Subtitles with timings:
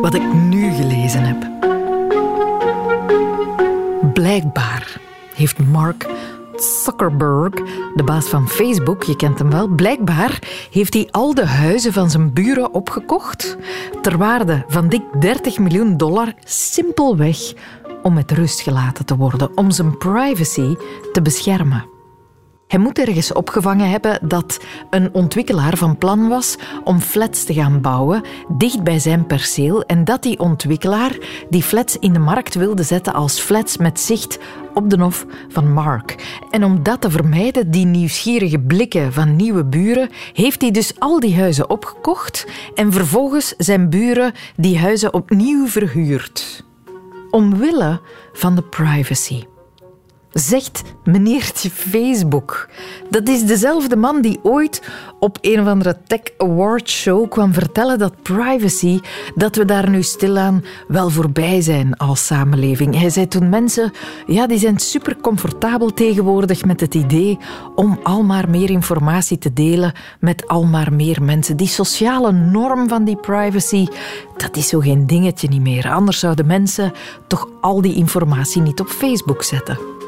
[0.00, 1.48] wat ik nu gelezen heb.
[4.12, 5.00] Blijkbaar
[5.34, 6.06] heeft Mark
[6.56, 7.54] Zuckerberg,
[7.94, 10.38] de baas van Facebook, je kent hem wel, blijkbaar
[10.70, 13.56] heeft hij al de huizen van zijn buren opgekocht
[14.02, 17.52] ter waarde van dik 30 miljoen dollar, simpelweg
[18.02, 20.76] om met rust gelaten te worden, om zijn privacy
[21.12, 21.99] te beschermen.
[22.70, 24.60] Hij moet ergens opgevangen hebben dat
[24.90, 30.04] een ontwikkelaar van plan was om flats te gaan bouwen dicht bij zijn perceel en
[30.04, 31.18] dat die ontwikkelaar
[31.48, 34.38] die flats in de markt wilde zetten als flats met zicht
[34.74, 36.38] op de hof van Mark.
[36.50, 41.20] En om dat te vermijden, die nieuwsgierige blikken van nieuwe buren, heeft hij dus al
[41.20, 46.64] die huizen opgekocht en vervolgens zijn buren die huizen opnieuw verhuurd.
[47.30, 48.00] Omwille
[48.32, 49.44] van de privacy
[50.32, 52.68] zegt meneertje Facebook.
[53.10, 54.82] Dat is dezelfde man die ooit
[55.18, 59.00] op een of andere Tech Award show kwam vertellen dat privacy,
[59.34, 62.98] dat we daar nu stilaan wel voorbij zijn als samenleving.
[62.98, 63.92] Hij zei toen mensen,
[64.26, 67.38] ja, die zijn super comfortabel tegenwoordig met het idee
[67.74, 71.56] om al maar meer informatie te delen met al maar meer mensen.
[71.56, 73.86] Die sociale norm van die privacy,
[74.36, 75.90] dat is zo geen dingetje niet meer.
[75.90, 76.92] Anders zouden mensen
[77.26, 79.99] toch al die informatie niet op Facebook zetten.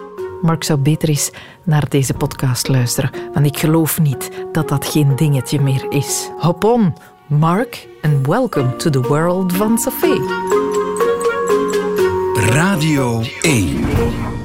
[0.43, 1.31] Mark zou beter eens
[1.63, 6.31] naar deze podcast luisteren, want ik geloof niet dat dat geen dingetje meer is.
[6.39, 6.95] Hop on,
[7.27, 10.21] Mark, and welcome to the world van Sophie.
[12.35, 14.42] Radio 1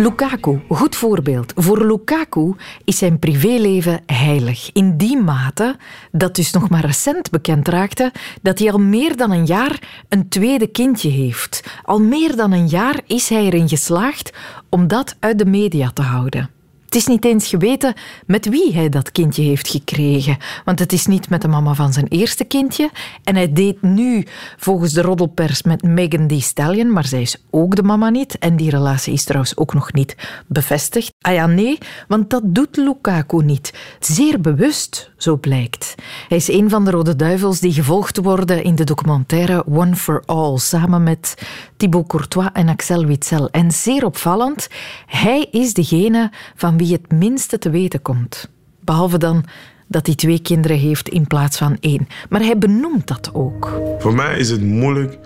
[0.00, 1.52] Lukaku, goed voorbeeld.
[1.56, 4.70] Voor Lukaku is zijn privéleven heilig.
[4.72, 5.76] In die mate
[6.12, 10.28] dat dus nog maar recent bekend raakte dat hij al meer dan een jaar een
[10.28, 11.80] tweede kindje heeft.
[11.82, 14.32] Al meer dan een jaar is hij erin geslaagd
[14.68, 16.59] om dat uit de media te houden.
[16.90, 17.94] Het is niet eens geweten
[18.26, 20.36] met wie hij dat kindje heeft gekregen.
[20.64, 22.90] Want het is niet met de mama van zijn eerste kindje.
[23.24, 27.76] En hij deed nu volgens de roddelpers met Megan Thee Stallion, maar zij is ook
[27.76, 28.38] de mama niet.
[28.38, 31.12] En die relatie is trouwens ook nog niet bevestigd.
[31.20, 33.72] Ah ja, nee, want dat doet Lukaku niet.
[34.00, 35.94] Zeer bewust, zo blijkt.
[36.28, 40.22] Hij is een van de Rode Duivels die gevolgd worden in de documentaire One for
[40.26, 41.34] All, samen met
[41.76, 43.50] Thibaut Courtois en Axel Witsel.
[43.50, 44.68] En zeer opvallend,
[45.06, 48.50] hij is degene van wie het minste te weten komt.
[48.84, 49.44] Behalve dan
[49.88, 52.06] dat hij twee kinderen heeft in plaats van één.
[52.28, 53.80] Maar hij benoemt dat ook.
[53.98, 55.18] Voor mij is het moeilijk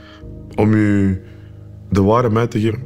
[0.54, 1.20] om u
[1.90, 2.82] de waarheid te geven.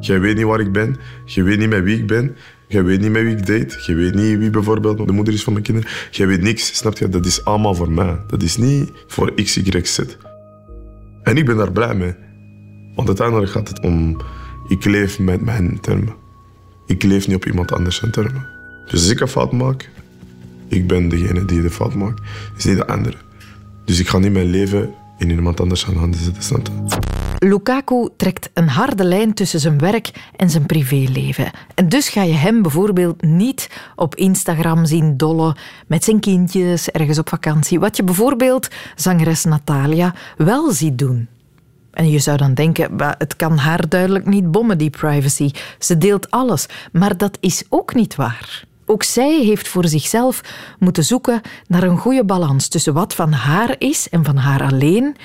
[0.00, 2.36] Jij weet niet waar ik ben, je weet niet met wie ik ben,
[2.68, 5.42] je weet niet met wie ik date, je weet niet wie bijvoorbeeld de moeder is
[5.42, 5.90] van mijn kinderen.
[6.10, 7.08] Jij weet niks, snap je?
[7.08, 8.18] Dat is allemaal voor mij.
[8.26, 10.00] Dat is niet voor x, y, z.
[11.22, 12.14] En ik ben daar blij mee.
[12.94, 14.20] Want uiteindelijk gaat het om,
[14.68, 16.19] ik leef met mijn termen.
[16.90, 18.46] Ik leef niet op iemand anders zijn termen.
[18.84, 19.90] Dus als ik een fout maak,
[20.68, 22.20] ik ben degene die de fout maakt.
[22.56, 23.16] is niet de andere.
[23.84, 26.88] Dus ik ga niet mijn leven in iemand anders aan handen zetten.
[27.38, 31.50] Lukaku trekt een harde lijn tussen zijn werk en zijn privéleven.
[31.74, 37.18] En dus ga je hem bijvoorbeeld niet op Instagram zien dollen met zijn kindjes ergens
[37.18, 37.80] op vakantie.
[37.80, 41.28] Wat je bijvoorbeeld zangeres Natalia wel ziet doen.
[41.90, 45.50] En je zou dan denken, "Bah, het kan haar duidelijk niet bommen, die privacy.
[45.78, 46.66] Ze deelt alles.
[46.92, 48.68] Maar dat is ook niet waar.
[48.90, 50.40] Ook zij heeft voor zichzelf
[50.78, 55.16] moeten zoeken naar een goede balans tussen wat van haar is en van haar alleen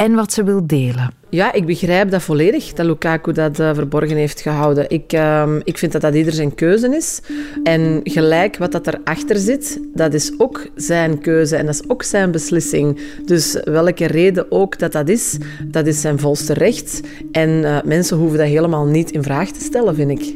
[0.00, 1.10] en wat ze wil delen.
[1.28, 4.90] Ja, ik begrijp dat volledig, dat Lukaku dat eh, verborgen heeft gehouden.
[4.90, 7.20] Ik, ehm, ik vind dat dat ieder zijn keuze is.
[7.62, 12.02] En gelijk wat dat erachter zit, dat is ook zijn keuze en dat is ook
[12.02, 12.98] zijn beslissing.
[13.24, 17.00] Dus welke reden ook dat dat is, dat is zijn volste recht.
[17.32, 20.34] En eh, mensen hoeven dat helemaal niet in vraag te stellen, vind ik.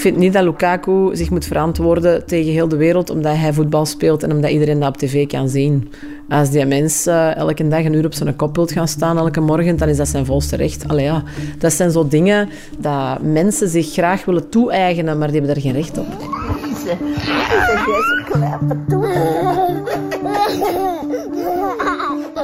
[0.00, 3.86] Ik vind niet dat Lukaku zich moet verantwoorden tegen heel de wereld omdat hij voetbal
[3.86, 5.88] speelt en omdat iedereen dat op tv kan zien.
[6.30, 9.40] Als die mens eh, elke dag een uur op zijn kop wilt gaan staan, elke
[9.40, 10.88] morgen, dan is dat zijn volste recht.
[10.88, 11.22] Allee, ja.
[11.58, 12.48] Dat zijn zo dingen
[12.78, 16.06] dat mensen zich graag willen toe-eigenen, maar die hebben daar geen recht op.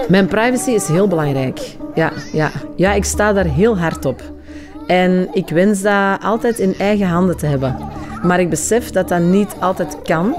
[0.08, 1.76] Mijn privacy is heel belangrijk.
[1.94, 2.50] Ja, ja.
[2.76, 4.22] ja, ik sta daar heel hard op.
[4.86, 7.76] En ik wens dat altijd in eigen handen te hebben.
[8.22, 10.34] Maar ik besef dat dat niet altijd kan.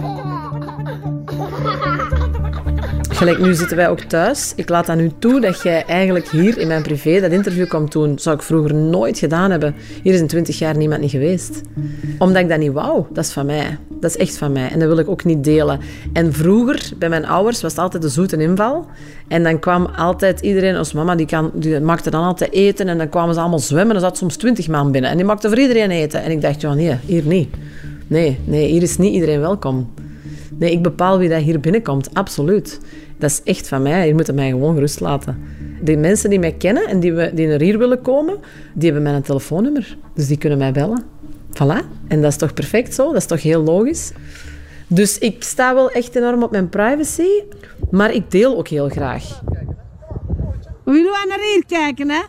[3.18, 4.54] Gelijk nu zitten wij ook thuis.
[4.56, 7.92] Ik laat aan u toe dat jij eigenlijk hier in mijn privé dat interview komt
[7.92, 8.20] doen.
[8.20, 9.76] Zou ik vroeger nooit gedaan hebben.
[10.04, 11.62] Hier is in twintig jaar niemand niet geweest.
[12.18, 13.06] Omdat ik dat niet wou.
[13.10, 13.78] Dat is van mij.
[13.90, 14.70] Dat is echt van mij.
[14.70, 15.80] En dat wil ik ook niet delen.
[16.14, 18.86] En vroeger, bij mijn ouders, was het altijd de zoete inval.
[19.28, 22.88] En dan kwam altijd iedereen, als mama, die, kan, die maakte dan altijd eten.
[22.88, 23.96] En dan kwamen ze allemaal zwemmen.
[23.96, 25.12] Er zat soms twintig man binnen.
[25.12, 26.24] En die maakte voor iedereen eten.
[26.24, 27.50] En ik dacht, ja nee, hier niet.
[28.08, 29.90] Nee, nee, hier is niet iedereen welkom.
[30.58, 32.80] Nee, ik bepaal wie dat hier binnenkomt, absoluut.
[33.18, 34.08] Dat is echt van mij.
[34.08, 35.44] Je moet mij gewoon gerust laten.
[35.82, 38.38] De mensen die mij kennen en die, we, die naar hier willen komen,
[38.74, 39.98] die hebben mijn telefoonnummer.
[40.14, 41.04] Dus die kunnen mij bellen.
[41.54, 41.86] Voilà.
[42.08, 43.06] En dat is toch perfect zo?
[43.06, 44.12] Dat is toch heel logisch?
[44.88, 47.30] Dus ik sta wel echt enorm op mijn privacy,
[47.92, 49.42] maar ik deel ook heel graag.
[50.84, 52.22] Willen we naar hier kijken, hè?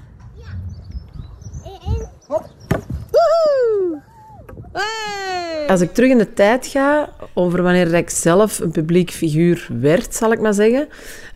[5.69, 10.15] Als ik terug in de tijd ga, over wanneer ik zelf een publiek figuur werd,
[10.15, 10.89] zal ik maar zeggen,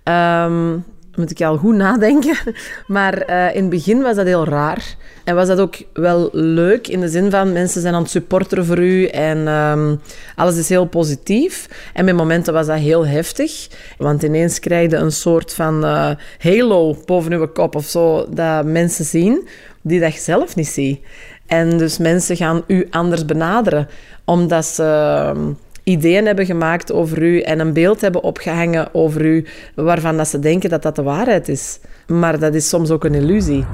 [0.02, 0.72] ehm,
[1.16, 2.36] moet ik al goed nadenken.
[2.86, 4.96] Maar eh, in het begin was dat heel raar.
[5.24, 8.64] En was dat ook wel leuk in de zin van mensen zijn aan het supporteren
[8.64, 9.96] voor u en ehm,
[10.36, 11.68] alles is heel positief.
[11.94, 13.68] En met momenten was dat heel heftig,
[13.98, 18.64] want ineens krijg je een soort van uh, halo boven uw kop of zo, dat
[18.64, 19.48] mensen zien
[19.82, 21.00] die dat je zelf niet ziet.
[21.52, 23.88] En dus mensen gaan u anders benaderen,
[24.24, 25.52] omdat ze ehm,
[25.82, 30.38] ideeën hebben gemaakt over u en een beeld hebben opgehangen over u, waarvan dat ze
[30.38, 31.80] denken dat dat de waarheid is.
[32.06, 33.64] Maar dat is soms ook een illusie.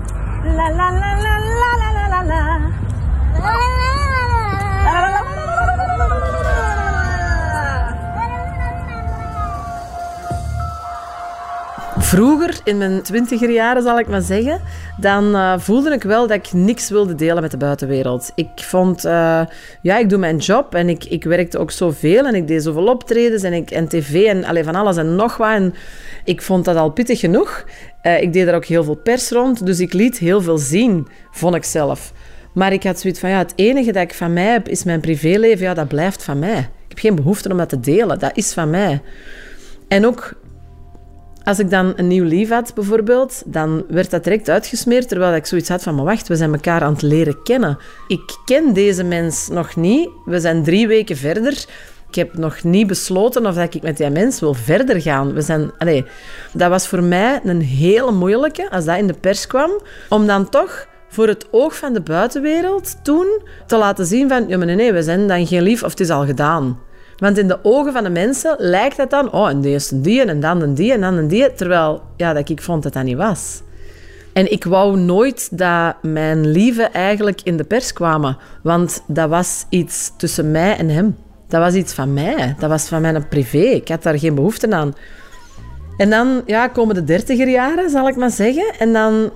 [12.08, 14.60] Vroeger, in mijn twintiger jaren zal ik maar zeggen,
[14.96, 18.32] dan uh, voelde ik wel dat ik niks wilde delen met de buitenwereld.
[18.34, 19.40] Ik vond, uh,
[19.82, 22.86] ja, ik doe mijn job en ik, ik werkte ook zoveel en ik deed zoveel
[22.86, 25.50] optredens en, ik, en tv en allee, van alles en nog wat.
[25.50, 25.74] En
[26.24, 27.64] ik vond dat al pittig genoeg.
[28.02, 31.08] Uh, ik deed er ook heel veel pers rond, dus ik liet heel veel zien,
[31.30, 32.12] vond ik zelf.
[32.54, 35.00] Maar ik had zoiets van, ja, het enige dat ik van mij heb, is mijn
[35.00, 35.64] privéleven.
[35.64, 36.58] Ja, dat blijft van mij.
[36.58, 38.18] Ik heb geen behoefte om dat te delen.
[38.18, 39.00] Dat is van mij.
[39.88, 40.36] En ook
[41.44, 45.46] als ik dan een nieuw lief had, bijvoorbeeld, dan werd dat direct uitgesmeerd, terwijl ik
[45.46, 47.78] zoiets had van, maar wacht, we zijn elkaar aan het leren kennen.
[48.06, 50.08] Ik ken deze mens nog niet.
[50.24, 51.64] We zijn drie weken verder.
[52.08, 55.32] Ik heb nog niet besloten of ik met die mens wil verder gaan.
[55.32, 56.02] We zijn, allez,
[56.52, 59.70] dat was voor mij een hele moeilijke, als dat in de pers kwam,
[60.08, 64.56] om dan toch voor het oog van de buitenwereld toen te laten zien van, ja,
[64.56, 66.78] nee, nee, we zijn dan geen lief of het is al gedaan.
[67.18, 70.40] Want in de ogen van de mensen lijkt het dan, oh, en deze die en
[70.40, 71.54] dan een die en dan een die.
[71.54, 73.62] Terwijl ja, dat ik vond dat dat niet was.
[74.32, 78.36] En ik wou nooit dat mijn lieve eigenlijk in de pers kwamen.
[78.62, 81.16] Want dat was iets tussen mij en hem.
[81.48, 82.54] Dat was iets van mij.
[82.58, 83.58] Dat was van mijn privé.
[83.58, 84.94] Ik had daar geen behoefte aan.
[85.96, 88.74] En dan ja, komen de dertiger jaren, zal ik maar zeggen.
[88.78, 89.32] En dan,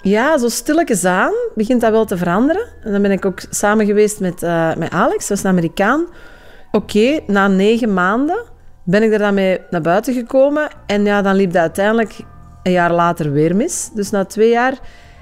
[0.00, 2.66] ja, zo stilletjes aan, begint dat wel te veranderen.
[2.84, 6.06] En dan ben ik ook samen geweest met, uh, met Alex, dat een Amerikaan.
[6.74, 8.42] Oké, na negen maanden
[8.82, 10.68] ben ik er dan mee naar buiten gekomen.
[10.86, 12.16] En ja, dan liep dat uiteindelijk
[12.62, 13.90] een jaar later weer mis.
[13.94, 14.78] Dus na twee jaar.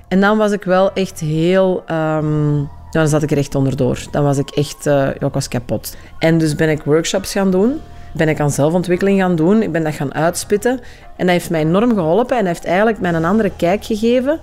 [0.09, 1.85] En dan was ik wel echt heel...
[1.91, 4.03] Um, ja, dan zat ik er echt onderdoor.
[4.11, 4.87] Dan was ik echt...
[4.87, 5.97] Uh, ja, ik was kapot.
[6.19, 7.81] En dus ben ik workshops gaan doen.
[8.13, 9.63] Ben ik aan zelfontwikkeling gaan doen.
[9.63, 10.81] Ik ben dat gaan uitspitten.
[11.17, 12.39] En dat heeft mij enorm geholpen.
[12.39, 14.39] En heeft eigenlijk mij een andere kijk gegeven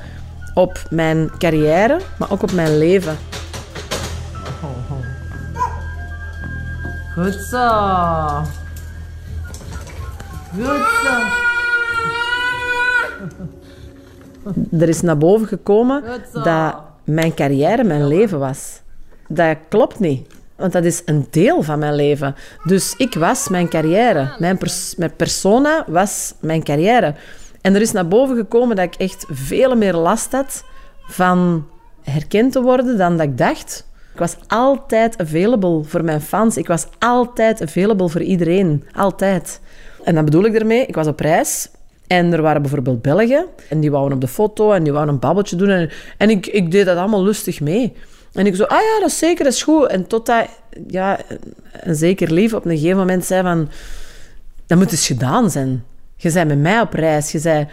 [0.53, 3.17] op mijn carrière, maar ook op mijn leven.
[7.17, 7.67] Goed zo.
[10.55, 11.15] Goed zo.
[14.79, 16.03] Er is naar boven gekomen
[16.43, 18.81] dat mijn carrière mijn leven was.
[19.27, 20.27] Dat klopt niet.
[20.55, 22.35] Want dat is een deel van mijn leven.
[22.63, 24.35] Dus ik was mijn carrière.
[24.39, 27.15] Mijn, pers mijn persona was mijn carrière.
[27.61, 30.63] En er is naar boven gekomen dat ik echt veel meer last had
[31.07, 31.67] van
[32.03, 33.86] herkend te worden dan dat ik dacht.
[34.17, 36.57] Ik was altijd available voor mijn fans.
[36.57, 38.83] Ik was altijd available voor iedereen.
[38.93, 39.59] Altijd.
[40.03, 41.69] En dan bedoel ik ermee, ik was op reis
[42.07, 45.19] en er waren bijvoorbeeld Belgen en die wouden op de foto en die wouden een
[45.19, 45.69] babbeltje doen.
[45.69, 47.93] En, en ik, ik deed dat allemaal lustig mee.
[48.33, 49.87] En ik zo, ah ja, dat is zeker, dat is goed.
[49.87, 50.47] En totdat,
[50.87, 51.19] ja,
[51.71, 53.69] een zeker lief op een gegeven moment zei van,
[54.67, 55.83] dat moet eens gedaan zijn.
[56.15, 57.31] Je bent met mij op reis.
[57.31, 57.67] Je zei...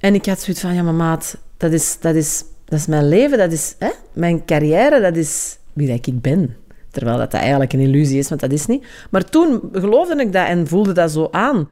[0.00, 1.18] En ik had zoiets van, ja, maar
[1.56, 3.90] dat is, dat is, dat is mijn leven, dat is hè?
[4.12, 6.56] mijn carrière, dat is wie dat ik ben.
[6.90, 8.84] Terwijl dat, eigenlijk een illusie is, want dat is niet.
[9.10, 11.68] Maar toen geloofde ik dat en voelde dat zo aan.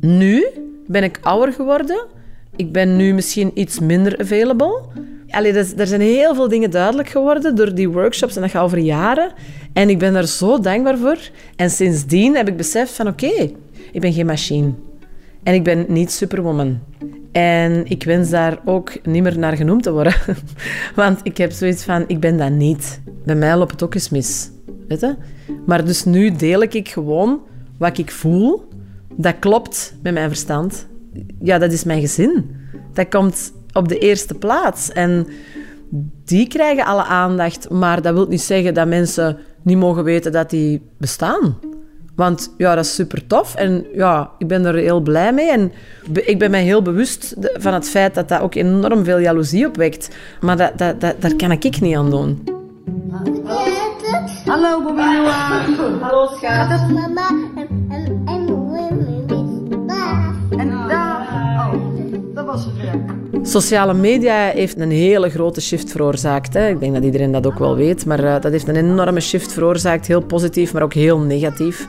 [0.00, 0.46] Nu
[0.86, 2.06] ben ik ouder geworden.
[2.56, 4.80] Ik ben nu misschien iets minder available.
[5.28, 8.78] Allee, er zijn heel veel dingen duidelijk geworden door die workshops en dat gaat over
[8.78, 9.32] jaren.
[9.72, 11.18] En ik ben daar zo dankbaar voor.
[11.56, 13.50] En sindsdien heb ik beseft van oké,
[13.92, 14.72] ik ben geen machine.
[15.42, 16.78] En ik ben niet superwoman.
[17.34, 20.14] En ik wens daar ook niet meer naar genoemd te worden.
[20.94, 23.00] Want ik heb zoiets van, ik ben dat niet.
[23.24, 24.50] Bij mij loopt het ook eens mis.
[24.88, 25.14] Weet je?
[25.66, 27.40] Maar dus nu deel ik gewoon
[27.78, 28.68] wat ik voel.
[29.16, 30.86] Dat klopt met mijn verstand.
[31.40, 32.56] Ja, dat is mijn gezin.
[32.92, 34.92] Dat komt op de eerste plaats.
[34.92, 35.26] En
[36.24, 37.70] die krijgen alle aandacht.
[37.70, 41.56] Maar dat wil niet zeggen dat mensen niet mogen weten dat die bestaan.
[42.16, 45.50] Want ja, dat is super tof en ja, ik ben er heel blij mee.
[45.50, 45.72] En
[46.12, 50.08] ik ben mij heel bewust van het feit dat dat ook enorm veel jaloezie opwekt.
[50.40, 52.44] Maar dat, dat, dat, daar kan ik niet aan doen.
[54.44, 56.00] Hallo Bobby Noah.
[56.00, 56.90] Hallo schat.
[56.90, 58.44] Mama en, en, en
[60.58, 61.20] En daar.
[61.56, 61.72] Oh,
[62.34, 63.22] dat was het weer.
[63.42, 66.54] Sociale media heeft een hele grote shift veroorzaakt.
[66.54, 66.68] Hè.
[66.68, 68.06] Ik denk dat iedereen dat ook wel weet.
[68.06, 70.06] Maar eh, dat heeft een enorme shift veroorzaakt.
[70.06, 71.88] Heel positief, maar ook heel negatief.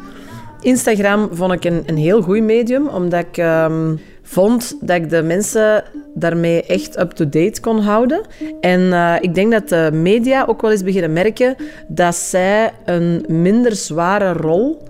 [0.66, 5.22] Instagram vond ik een, een heel goed medium, omdat ik ehm, vond dat ik de
[5.22, 8.22] mensen daarmee echt up-to-date kon houden.
[8.62, 11.56] En eh, ik denk dat de media ook wel eens beginnen merken
[11.88, 14.84] dat zij een minder zware rol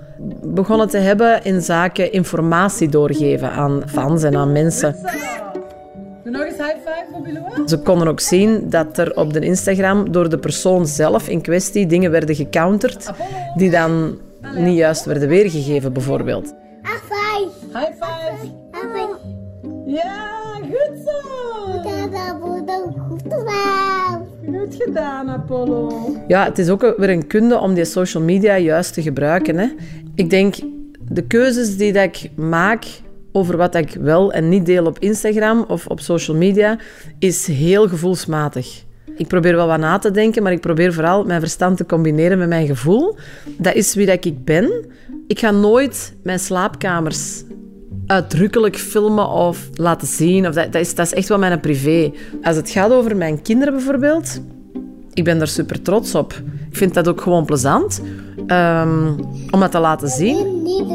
[0.44, 4.96] begonnen te hebben in zaken informatie doorgeven aan fans en aan mensen.
[6.24, 7.68] Nog eens high five, Noah.
[7.68, 11.86] Ze konden ook zien dat er op de Instagram door de persoon zelf in kwestie
[11.86, 13.12] dingen werden gecounterd
[13.56, 14.18] die dan
[14.54, 16.54] niet juist werden weergegeven, bijvoorbeeld.
[16.82, 17.48] Afai.
[17.74, 18.52] High five.
[18.72, 19.06] Afai.
[19.86, 21.36] Ja, goed zo.
[24.46, 25.92] Goed gedaan, Apollo.
[26.28, 29.58] Ja, het is ook weer een kunde om die social media juist te gebruiken.
[29.58, 29.68] Hè.
[30.16, 30.56] Ik denk,
[31.10, 32.86] de keuzes die dat ik maak
[33.32, 36.80] over wat ik wel en niet deel op Instagram of op social media,
[37.20, 38.84] is heel gevoelsmatig.
[39.16, 42.38] Ik probeer wel wat na te denken, maar ik probeer vooral mijn verstand te combineren
[42.38, 43.18] met mijn gevoel.
[43.58, 44.86] Dat is wie dat ik ben.
[45.28, 47.44] Ik ga nooit mijn slaapkamers
[48.06, 50.48] uitdrukkelijk filmen of laten zien.
[50.48, 52.12] Of dat, dat, is, dat is echt wel mijn privé.
[52.44, 54.42] Als het gaat over mijn kinderen bijvoorbeeld,
[55.14, 56.34] ik ben daar super trots op.
[56.70, 58.02] Ik vind dat ook gewoon plezant
[58.48, 59.14] ehm,
[59.52, 60.64] om dat te laten zien.
[60.64, 60.88] Niet.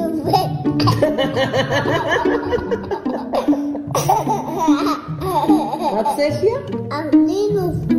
[5.94, 6.58] Wat zeg je?
[6.88, 7.89] Alleen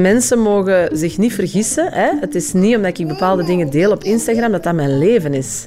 [0.00, 1.92] Mensen mogen zich niet vergissen.
[1.92, 2.10] Hè?
[2.20, 5.66] Het is niet omdat ik bepaalde dingen deel op Instagram dat dat mijn leven is.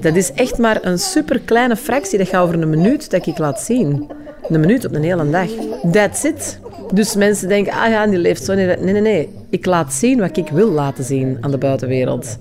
[0.00, 2.18] Dat is echt maar een super kleine fractie.
[2.18, 4.10] Dat gaat over een minuut dat ik laat zien.
[4.48, 5.48] Een minuut op een hele dag.
[5.92, 6.60] That's it.
[6.92, 8.54] Dus mensen denken, ah ja, die leeft zo.
[8.54, 9.02] Nee, nee, nee.
[9.02, 9.28] nee.
[9.50, 12.36] Ik laat zien wat ik wil laten zien aan de buitenwereld.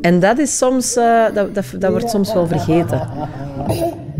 [0.00, 3.08] En dat is soms, eh, dat, dat, wordt soms wel vergeten.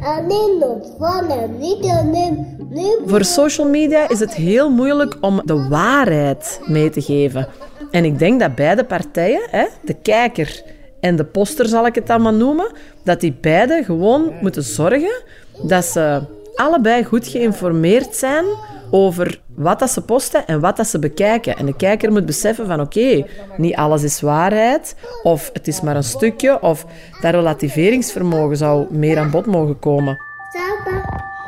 [0.01, 1.59] Alleen nog van hem.
[1.59, 2.60] Niet.
[3.07, 7.49] Voor social media is het heel moeilijk om de waarheid mee te geven.
[7.91, 10.63] En ik denk dat beide partijen, hè, de kijker
[11.01, 12.73] en de poster zal ik het dan maar noemen,
[13.05, 15.23] dat die beide gewoon moeten zorgen
[15.63, 16.23] dat ze
[16.55, 18.45] allebei goed geïnformeerd zijn
[18.91, 21.57] over wat dat ze posten en wat dat ze bekijken.
[21.57, 25.97] En de kijker moet beseffen van oké, niet alles is waarheid, of het is maar
[25.97, 26.87] een stukje, of
[27.21, 30.19] dat relativeringsvermogen zou meer aan bod mogen komen.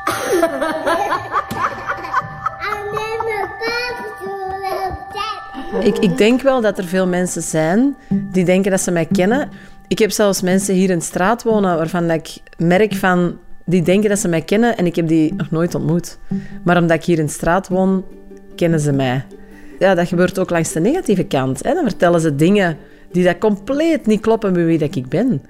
[5.80, 9.50] Ik, ik denk wel dat er veel mensen zijn die denken dat ze mij kennen.
[9.88, 13.38] Ik heb zelfs mensen hier in de straat wonen waarvan ik merk van...
[13.64, 16.18] Die denken dat ze mij kennen en ik heb die nog nooit ontmoet.
[16.64, 18.04] Maar omdat ik hier in de straat woon,
[18.56, 19.25] kennen ze mij.
[19.78, 21.62] Ja, dat gebeurt ook langs de negatieve kant.
[21.62, 21.75] Hè.
[21.75, 22.76] Dan vertellen ze dingen
[23.12, 25.42] die dat compleet niet kloppen met wie dat ik ben.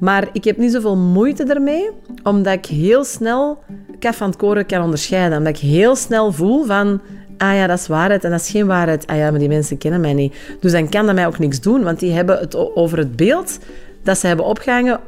[0.00, 1.90] Maar ik heb niet zoveel moeite ermee,
[2.22, 3.58] omdat ik heel snel
[3.98, 5.38] kaf van het koren kan onderscheiden.
[5.38, 7.00] Omdat ik heel snel voel van...
[7.38, 9.06] Ah ja, dat is waarheid en dat is geen waarheid.
[9.06, 10.34] Ah ja, maar die mensen kennen mij niet.
[10.60, 13.58] Dus dan kan dat mij ook niks doen, want die hebben het over het beeld
[14.02, 15.00] dat ze hebben opgehangen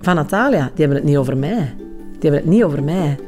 [0.00, 0.70] van Natalia.
[0.74, 1.74] Die hebben het niet over mij.
[2.18, 3.18] Die hebben het niet over mij.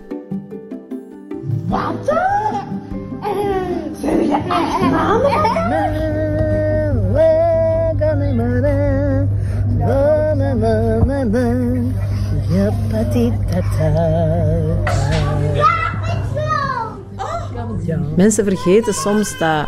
[18.17, 19.67] Mensen vergeten soms dat,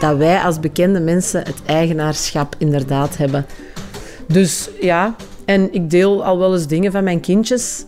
[0.00, 3.46] dat wij als bekende mensen het eigenaarschap inderdaad hebben.
[4.28, 7.84] Dus ja, en ik deel al wel eens dingen van mijn kindjes.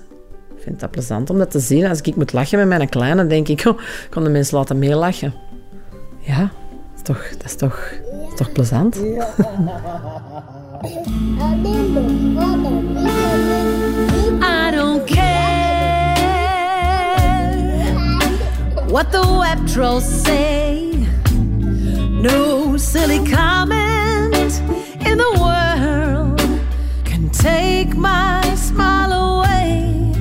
[0.56, 1.86] Ik vind dat plezant om dat te zien.
[1.86, 4.78] Als ik moet lachen met mijn kleine, denk ik, oh, ik kan de mensen laten
[4.78, 5.34] meelachen.
[6.18, 6.50] Ja,
[7.02, 7.92] toch, dat is toch,
[8.32, 8.96] is toch plezant?
[11.38, 12.38] Alleen.
[14.42, 16.22] I don't care
[18.88, 20.90] what the web trolls say.
[22.10, 24.62] No silly comment
[25.04, 26.40] in the world
[27.04, 30.12] can take my smile away.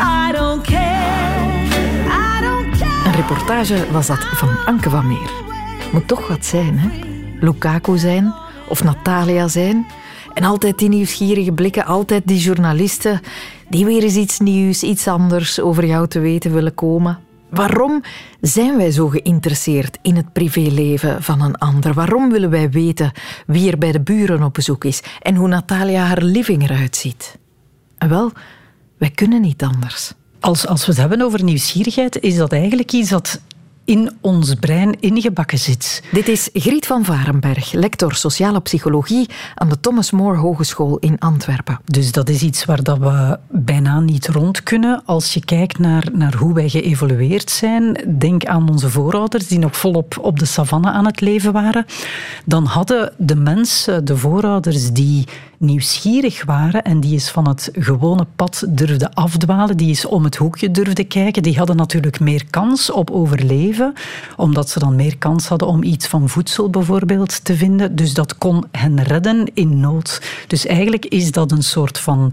[0.00, 1.66] I don't care.
[2.08, 3.06] I don't care.
[3.06, 5.30] Een reportage was dat van Anke van Meer.
[5.92, 7.11] Moet toch wat zijn, hè?
[7.42, 8.34] Lukaku zijn
[8.68, 9.86] of Natalia zijn.
[10.34, 13.20] En altijd die nieuwsgierige blikken, altijd die journalisten
[13.68, 17.18] die weer eens iets nieuws, iets anders over jou te weten willen komen.
[17.50, 18.02] Waarom
[18.40, 21.92] zijn wij zo geïnteresseerd in het privéleven van een ander?
[21.92, 23.12] Waarom willen wij weten
[23.46, 27.38] wie er bij de buren op bezoek is en hoe Natalia haar living eruit ziet?
[27.98, 28.32] En wel,
[28.98, 30.12] wij kunnen niet anders.
[30.40, 33.40] Als, als we het hebben over nieuwsgierigheid, is dat eigenlijk iets dat
[33.84, 36.02] in ons brein ingebakken zit.
[36.12, 41.80] Dit is Griet van Varenberg, lector sociale psychologie aan de Thomas More Hogeschool in Antwerpen.
[41.84, 45.02] Dus dat is iets waar dat we bijna niet rond kunnen.
[45.04, 49.76] Als je kijkt naar, naar hoe wij geëvolueerd zijn, denk aan onze voorouders die nog
[49.76, 51.86] volop op de savanne aan het leven waren.
[52.44, 55.26] Dan hadden de mensen, de voorouders die
[55.62, 60.36] nieuwsgierig waren en die eens van het gewone pad durfden afdwalen, die eens om het
[60.36, 63.71] hoekje durfden kijken, die hadden natuurlijk meer kans op overleven,
[64.36, 67.96] omdat ze dan meer kans hadden om iets van voedsel bijvoorbeeld te vinden.
[67.96, 70.22] Dus dat kon hen redden in nood.
[70.46, 72.32] Dus eigenlijk is dat een soort van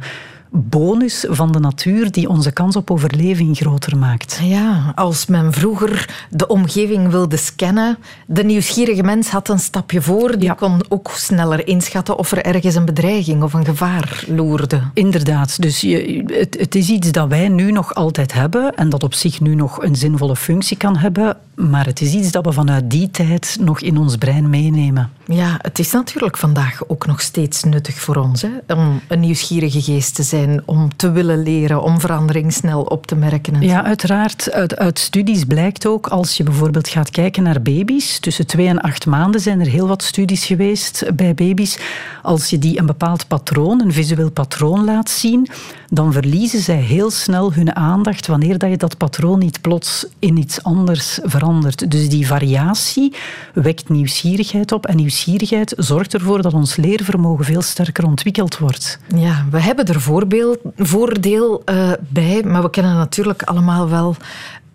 [0.52, 4.40] bonus van de natuur die onze kans op overleving groter maakt.
[4.44, 10.32] Ja, als men vroeger de omgeving wilde scannen, de nieuwsgierige mens had een stapje voor.
[10.32, 10.54] Die Ja.
[10.54, 14.82] kon ook sneller inschatten of er ergens een bedreiging of een gevaar loerde.
[14.94, 19.04] Inderdaad, dus je, het, het is iets dat wij nu nog altijd hebben en dat
[19.04, 22.52] op zich nu nog een zinvolle functie kan hebben, maar het is iets dat we
[22.54, 25.10] vanuit die tijd nog in ons brein meenemen.
[25.26, 29.82] Ja, het is natuurlijk vandaag ook nog steeds nuttig voor ons hè, om een nieuwsgierige
[29.82, 33.54] geest te zijn, om te willen leren, om verandering snel op te merken.
[33.54, 33.68] en zo.
[33.68, 34.52] Ja, uiteraard.
[34.52, 38.82] Uit, uit studies blijkt ook, als je bijvoorbeeld gaat kijken naar baby's, tussen twee en
[38.82, 41.80] acht maanden zijn er heel wat studies geweest bij baby's.
[42.22, 45.48] Als je die een bepaald patroon, een visueel patroon laat zien,
[45.90, 50.38] dan verliezen zij heel snel hun aandacht wanneer dat je dat patroon niet plots in
[50.38, 51.92] iets anders verandert.
[51.92, 53.14] Dus die variatie
[53.54, 59.00] wekt nieuwsgierigheid op en nieuwsgierigheid zorgt ervoor dat ons leervermogen veel sterker ontwikkeld wordt.
[59.16, 64.16] Ja, we hebben er voorbeeld, voordeel eh, bij, maar we kennen natuurlijk allemaal wel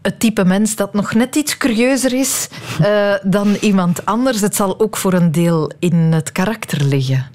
[0.02, 2.48] het type mens dat nog net iets curieuzer is
[2.80, 4.40] eh, dan iemand anders.
[4.40, 7.26] Het zal ook voor een deel in het karakter liggen.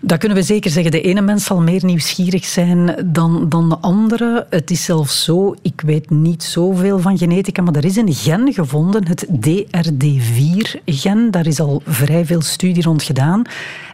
[0.00, 0.90] Dat kunnen we zeker zeggen.
[0.90, 4.46] De ene mens zal meer nieuwsgierig zijn dan, dan de andere.
[4.50, 8.52] Het is zelfs zo, ik weet niet zoveel van genetica, maar er is een gen
[8.52, 11.30] gevonden, het DRD4-gen.
[11.30, 13.42] Daar is al vrij veel studie rond gedaan.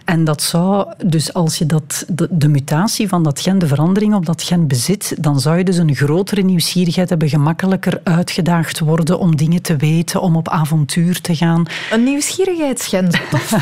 [0.08, 4.14] En dat zou, dus als je dat, de, de mutatie van dat gen, de verandering
[4.14, 9.18] op dat gen bezit, dan zou je dus een grotere nieuwsgierigheid hebben, gemakkelijker uitgedaagd worden
[9.18, 11.66] om dingen te weten, om op avontuur te gaan.
[11.92, 13.54] Een nieuwsgierigheidsgen, tof.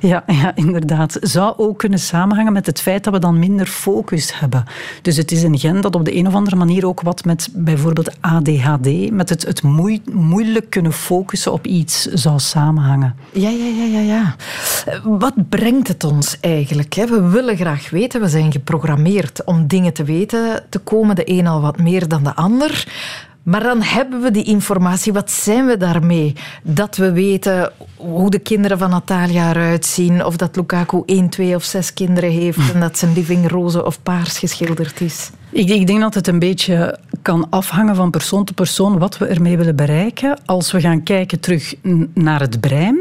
[0.00, 1.18] Ja, ja, inderdaad.
[1.20, 4.64] Zou ook kunnen samenhangen met het feit dat we dan minder focus hebben.
[5.02, 7.48] Dus het is een gen dat op de een of andere manier ook wat met
[7.52, 13.16] bijvoorbeeld ADHD, met het, het moei- moeilijk kunnen focussen op iets zou samenhangen.
[13.32, 14.36] Ja, ja, ja, ja, ja.
[15.02, 16.94] Wat brengt het ons eigenlijk?
[16.94, 17.06] Hè?
[17.06, 21.46] We willen graag weten, we zijn geprogrammeerd om dingen te weten te komen, de een
[21.46, 22.86] al wat meer dan de ander.
[23.46, 25.12] Maar dan hebben we die informatie.
[25.12, 26.32] Wat zijn we daarmee?
[26.62, 30.24] Dat we weten hoe de kinderen van Natalia eruit zien.
[30.24, 32.72] Of dat Lukaku één, twee of zes kinderen heeft.
[32.74, 35.30] En dat zijn living roze of paars geschilderd is.
[35.50, 39.26] Ik, ik denk dat het een beetje kan afhangen van persoon tot persoon wat we
[39.26, 40.38] ermee willen bereiken.
[40.44, 41.74] Als we gaan kijken terug
[42.14, 42.98] naar het brein.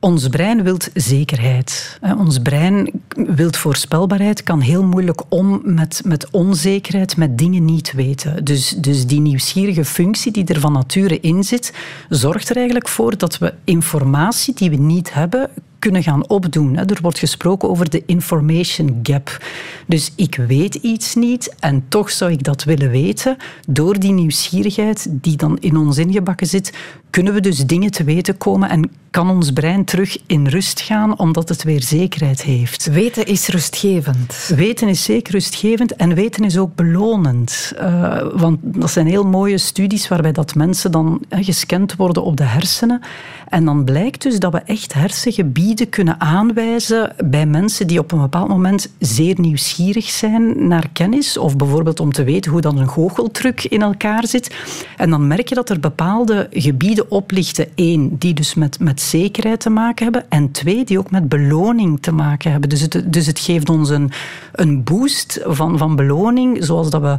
[0.00, 1.98] Ons brein wil zekerheid.
[2.18, 8.44] Ons brein wil voorspelbaarheid, kan heel moeilijk om met, met onzekerheid, met dingen niet weten.
[8.44, 11.72] Dus, dus die nieuwsgierige functie die er van nature in zit,
[12.08, 15.50] zorgt er eigenlijk voor dat we informatie die we niet hebben,
[15.86, 16.76] kunnen gaan opdoen.
[16.76, 19.44] Er wordt gesproken over de information gap.
[19.86, 23.36] Dus ik weet iets niet en toch zou ik dat willen weten.
[23.68, 26.72] Door die nieuwsgierigheid die dan in ons ingebakken zit,
[27.10, 31.18] kunnen we dus dingen te weten komen en kan ons brein terug in rust gaan
[31.18, 32.86] omdat het weer zekerheid heeft.
[32.86, 34.52] Weten is rustgevend.
[34.56, 37.72] Weten is zeker rustgevend en weten is ook belonend.
[37.76, 42.44] Eh, want dat zijn heel mooie studies waarbij dat mensen dan gescand worden op de
[42.44, 43.00] hersenen.
[43.48, 48.20] En dan blijkt dus dat we echt hersengebieden kunnen aanwijzen bij mensen die op een
[48.20, 51.36] bepaald moment zeer nieuwsgierig zijn naar kennis.
[51.36, 54.54] Of bijvoorbeeld om te weten hoe dan een goocheltruc in elkaar zit.
[54.96, 57.68] En dan merk je dat er bepaalde gebieden oplichten.
[57.74, 60.24] Eén, die dus met, met zekerheid te maken hebben.
[60.28, 62.68] En twee, die ook met beloning te maken hebben.
[62.68, 64.10] Dus het, dus het geeft ons een,
[64.52, 67.16] een boost van, van beloning, zoals dat we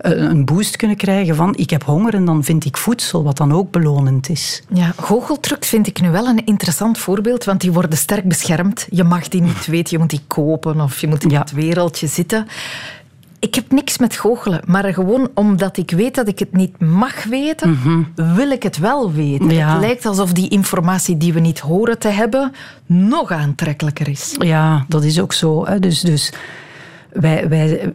[0.00, 3.36] eh, een boost kunnen krijgen van ik heb honger en dan vind ik voedsel, wat
[3.36, 4.62] dan ook belonend is.
[4.68, 8.86] Ja, goocheltrucs vind ik nu wel een interessant voorbeeld, want die worden sterk beschermd.
[8.90, 11.40] Je mag die niet weten, je moet die kopen of je moet in Ja.
[11.40, 12.46] het wereldje zitten.
[13.38, 17.24] Ik heb niks met goochelen, maar gewoon omdat ik weet dat ik het niet mag
[17.24, 17.78] weten,
[18.14, 19.50] wil ik het wel weten.
[19.50, 19.72] Ja.
[19.72, 22.52] Het lijkt alsof die informatie die we niet horen te hebben
[22.86, 24.34] nog aantrekkelijker is.
[24.38, 25.66] Ja, dat is ook zo.
[25.66, 25.78] Hè.
[25.78, 26.32] Dus, dus
[27.12, 27.92] wij, wij,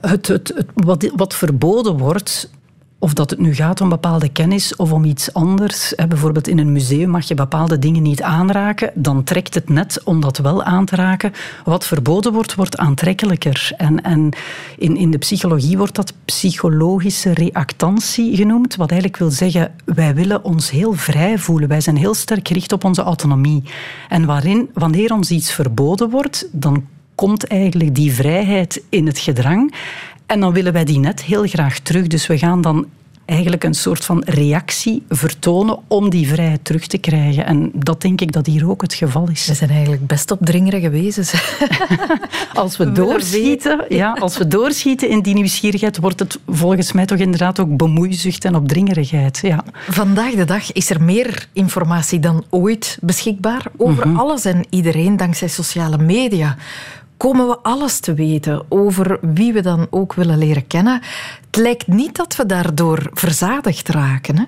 [0.00, 2.50] het, het, het, wat, wat verboden wordt
[3.04, 5.94] Of dat het nu gaat om bepaalde kennis of om iets anders.
[6.08, 8.90] Bijvoorbeeld in een museum mag je bepaalde dingen niet aanraken.
[8.94, 11.32] Dan trekt het net om dat wel aan te raken.
[11.64, 13.72] Wat verboden wordt, wordt aantrekkelijker.
[13.76, 14.28] En, en
[14.78, 18.76] in, in de psychologie wordt dat psychologische reactantie genoemd.
[18.76, 21.68] Wat eigenlijk wil zeggen, wij willen ons heel vrij voelen.
[21.68, 23.62] Wij zijn heel sterk gericht op onze autonomie.
[24.08, 26.84] En waarin, wanneer ons iets verboden wordt, dan
[27.14, 29.74] komt eigenlijk die vrijheid in het gedrang.
[30.26, 32.06] En dan willen wij die net heel graag terug.
[32.06, 32.86] Dus we gaan dan
[33.24, 37.46] eigenlijk een soort van reactie vertonen om die vrijheid terug te krijgen.
[37.46, 39.46] En dat denk ik dat hier ook het geval is.
[39.46, 41.34] We zijn eigenlijk best opdringerige wezens.
[42.54, 47.18] Als we doorschieten, ja, als we doorschieten in die nieuwsgierigheid, wordt het volgens mij toch
[47.18, 49.38] inderdaad ook bemoeizucht en opdringerigheid.
[49.42, 49.64] Ja.
[49.88, 55.48] Vandaag de dag is er meer informatie dan ooit beschikbaar over alles en iedereen dankzij
[55.48, 56.56] sociale media
[57.16, 61.00] komen we alles te weten over wie we dan ook willen leren kennen.
[61.46, 64.38] Het lijkt niet dat we daardoor verzadigd raken.
[64.38, 64.44] Hè?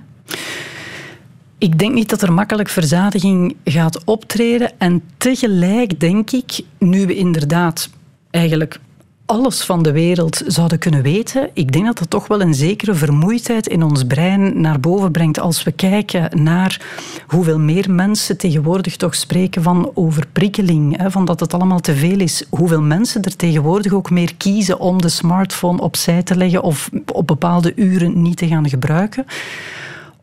[1.59, 4.73] Ik denk niet dat er makkelijk verzadiging gaat optreden.
[4.79, 7.91] En tegelijk denk ik, nu we inderdaad
[8.31, 8.81] eigenlijk
[9.27, 12.95] alles van de wereld zouden kunnen weten, ik denk dat dat toch wel een zekere
[12.95, 16.81] vermoeidheid in ons brein naar boven brengt als we kijken naar
[17.27, 22.45] hoeveel meer mensen tegenwoordig toch spreken van overprikkeling, van dat het allemaal te veel is.
[22.51, 27.27] Hoeveel mensen er tegenwoordig ook meer kiezen om de smartphone opzij te leggen of op
[27.27, 29.27] bepaalde uren niet te gaan gebruiken.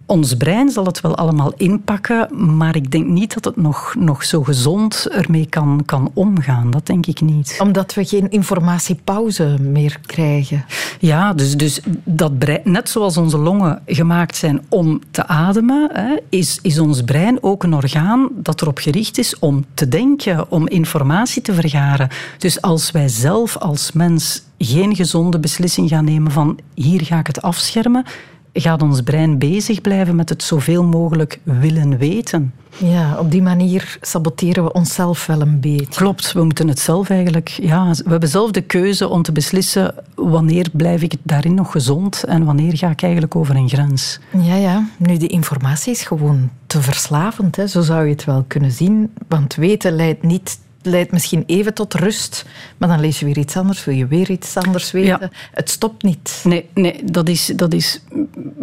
[0.05, 4.23] Ons brein zal het wel allemaal inpakken, maar ik denk niet dat het nog, nog
[4.23, 6.71] zo gezond ermee kan, kan omgaan.
[6.71, 7.57] Dat denk ik niet.
[7.59, 10.65] Omdat we geen informatiepauze meer krijgen.
[10.99, 16.15] Ja, dus, dus dat brein, net zoals onze longen gemaakt zijn om te ademen, hè,
[16.29, 20.67] is, is ons brein ook een orgaan dat erop gericht is om te denken, om
[20.67, 22.09] informatie te vergaren.
[22.37, 27.27] Dus als wij zelf als mens geen gezonde beslissing gaan nemen van hier ga ik
[27.27, 28.05] het afschermen,
[28.53, 32.53] gaat ons brein bezig blijven met het zoveel mogelijk willen weten.
[32.77, 35.85] Ja, op die manier saboteren we onszelf wel een beetje.
[35.85, 37.47] Klopt, we moeten het zelf eigenlijk...
[37.47, 42.23] Ja, we hebben zelf de keuze om te beslissen wanneer blijf ik daarin nog gezond
[42.23, 44.19] en wanneer ga ik eigenlijk over een grens.
[44.37, 44.87] Ja, ja.
[44.97, 47.55] Nu, die informatie is gewoon te verslavend.
[47.55, 47.67] Hè.
[47.67, 49.13] Zo zou je het wel kunnen zien.
[49.27, 52.45] Want weten leidt niet leidt misschien even tot rust,
[52.77, 55.17] maar dan lees je weer iets anders, wil je weer iets anders weten.
[55.19, 55.29] Ja.
[55.51, 56.41] Het stopt niet.
[56.43, 58.01] Nee, nee dat, is, dat is...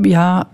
[0.02, 0.48] Ja,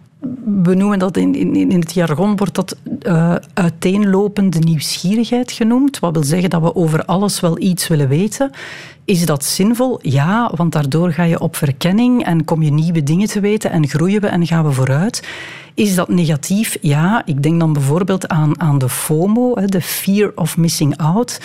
[0.62, 5.98] we noemen dat in, in, in het jargon, wordt dat uh, uiteenlopende nieuwsgierigheid genoemd.
[5.98, 8.50] Wat wil zeggen dat we over alles wel iets willen weten.
[9.05, 9.98] Is dat zinvol?
[10.02, 13.88] Ja, want daardoor ga je op verkenning en kom je nieuwe dingen te weten en
[13.88, 15.29] groeien we en gaan we vooruit.
[15.77, 16.77] Is dat negatief?
[16.81, 21.41] Ja, ik denk dan bijvoorbeeld aan, aan de FOMO, de fear of missing out.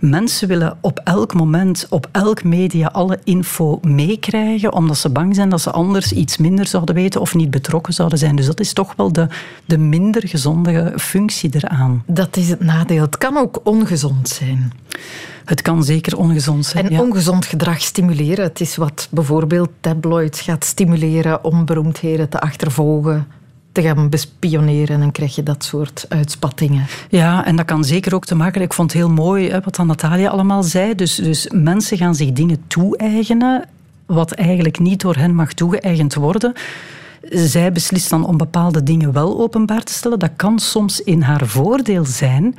[0.00, 5.48] Mensen willen op elk moment, op elk media alle info meekrijgen, omdat ze bang zijn
[5.48, 8.36] dat ze anders iets minder zouden weten of niet betrokken zouden zijn.
[8.36, 9.26] Dus dat is toch wel de,
[9.64, 12.02] de minder gezonde functie eraan.
[12.06, 13.02] Dat is het nadeel.
[13.02, 14.72] Het kan ook ongezond zijn.
[15.44, 16.84] Het kan zeker ongezond zijn.
[16.84, 17.00] En ja.
[17.00, 18.44] ongezond gedrag stimuleren.
[18.44, 23.26] Het is wat bijvoorbeeld tabloids gaat stimuleren om beroemdheden te achtervolgen
[23.74, 26.86] te gaan bespioneren en dan krijg je dat soort uitspattingen.
[27.08, 28.62] Ja, en dat kan zeker ook te maken...
[28.62, 30.94] Ik vond het heel mooi hè, wat Natalia allemaal zei.
[30.94, 33.68] Dus, dus mensen gaan zich dingen toe-eigenen
[34.06, 36.52] wat eigenlijk niet door hen mag toegeëigend worden.
[37.30, 40.18] Zij beslist dan om bepaalde dingen wel openbaar te stellen.
[40.18, 42.56] Dat kan soms in haar voordeel zijn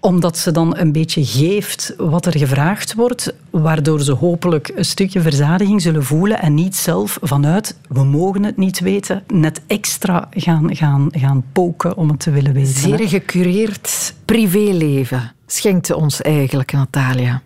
[0.00, 5.20] omdat ze dan een beetje geeft wat er gevraagd wordt, waardoor ze hopelijk een stukje
[5.20, 10.76] verzadiging zullen voelen en niet zelf vanuit we mogen het niet weten, net extra gaan,
[10.76, 12.72] gaan, gaan poken om het te willen weten.
[12.72, 17.42] Zeer gecureerd privéleven schenkt ze ons eigenlijk, Natalia.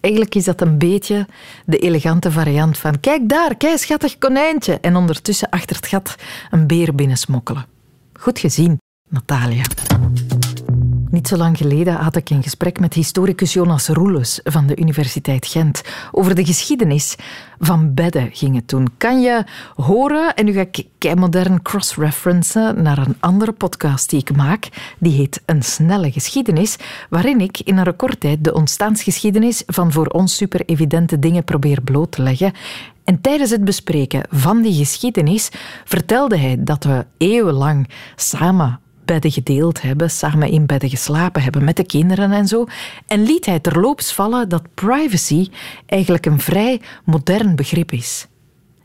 [0.00, 1.26] Eigenlijk is dat een beetje
[1.66, 6.14] de elegante variant van kijk daar, kijk schattig konijntje en ondertussen achter het gat
[6.50, 7.66] een beer binnensmokkelen.
[8.12, 9.64] Goed gezien, Natalia.
[11.10, 15.46] Niet zo lang geleden had ik een gesprek met historicus Jonas Roeles van de Universiteit
[15.46, 15.82] Gent.
[16.12, 17.16] Over de geschiedenis
[17.58, 18.88] van bedden ging het toen.
[18.96, 19.44] Kan je
[19.74, 24.68] horen, en nu ga ik modern cross-referencen naar een andere podcast die ik maak.
[24.98, 26.76] Die heet Een snelle geschiedenis,
[27.10, 32.12] waarin ik in een recordtijd de ontstaansgeschiedenis van voor ons super evidente dingen probeer bloot
[32.12, 32.52] te leggen.
[33.04, 35.48] En tijdens het bespreken van die geschiedenis
[35.84, 41.76] vertelde hij dat we eeuwenlang samen bedden gedeeld hebben, samen in bedden geslapen hebben met
[41.76, 42.66] de kinderen en zo.
[43.06, 45.48] En liet hij terloops vallen dat privacy
[45.86, 48.26] eigenlijk een vrij modern begrip is.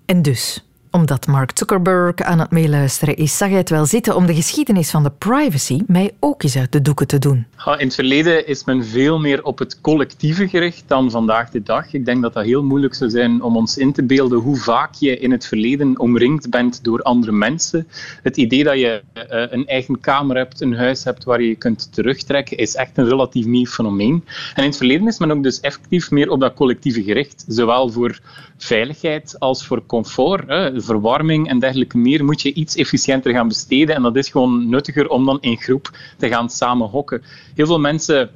[0.05, 4.25] En dus, Omdat Mark Zuckerberg aan het meeluisteren is, zag hij het wel zitten om
[4.25, 7.45] de geschiedenis van de privacy mij ook eens uit de doeken te doen.
[7.65, 11.93] In het verleden is men veel meer op het collectieve gericht dan vandaag de dag.
[11.93, 14.93] Ik denk dat dat heel moeilijk zou zijn om ons in te beelden hoe vaak
[14.93, 17.87] je in het verleden omringd bent door andere mensen.
[18.23, 21.55] Het idee dat je uh, een eigen kamer hebt, een huis hebt waar je je
[21.55, 24.23] kunt terugtrekken, is echt een relatief nieuw fenomeen.
[24.55, 27.45] En in het verleden is men ook dus effectief meer op dat collectieve gericht.
[27.47, 28.19] Zowel voor
[28.63, 33.95] veiligheid als voor comfort, hè, verwarming en dergelijke meer, moet je iets efficiënter gaan besteden.
[33.95, 37.23] En dat is gewoon nuttiger om dan in groep te gaan samen hokken.
[37.55, 38.29] Heel veel mensen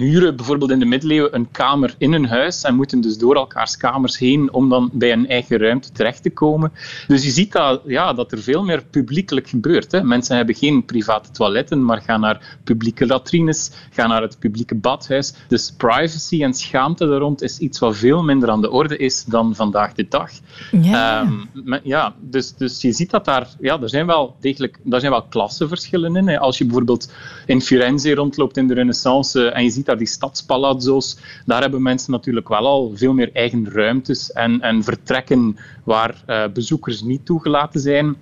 [0.00, 3.76] huren bijvoorbeeld in de middeleeuwen een kamer in een huis en moeten dus door elkaars
[3.76, 6.72] kamers heen om dan bij een eigen ruimte terecht te komen.
[7.06, 9.92] Dus je ziet dat, ja, dat er veel meer publiekelijk gebeurt.
[9.92, 10.02] Hè.
[10.02, 15.34] Mensen hebben geen private toiletten, maar gaan naar publieke latrines, gaan naar het publieke badhuis.
[15.48, 19.24] Dus privacy en schaamte daar rond is iets wat veel minder aan de orde is
[19.24, 20.30] dan vandaag de dag.
[20.70, 25.00] Ja, um, ja dus, dus je ziet dat daar, ja, er zijn wel degelijk, daar
[25.00, 26.28] zijn wel klassenverschillen in.
[26.28, 26.38] Hè.
[26.38, 27.12] Als je bijvoorbeeld
[27.46, 32.48] in Firenze rondloopt in de Renaissance en je ziet die stadspalazzo's, daar hebben mensen natuurlijk
[32.48, 38.16] wel al veel meer eigen ruimtes en, en vertrekken waar uh, bezoekers niet toegelaten zijn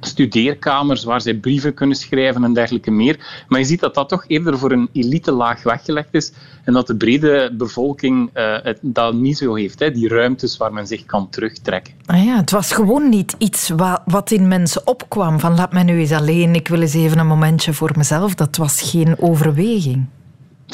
[0.00, 3.44] studeerkamers waar zij brieven kunnen schrijven en dergelijke meer.
[3.48, 6.32] Maar je ziet dat dat toch eerder voor een elite laag weggelegd is
[6.64, 9.78] en dat de brede bevolking uh, het, dat niet zo heeft.
[9.78, 11.94] Hè, die ruimtes waar men zich kan terugtrekken.
[12.06, 13.70] Ah ja, het was gewoon niet iets
[14.04, 17.26] wat in mensen opkwam van laat mij nu eens alleen, ik wil eens even een
[17.26, 18.34] momentje voor mezelf.
[18.34, 20.06] Dat was geen overweging.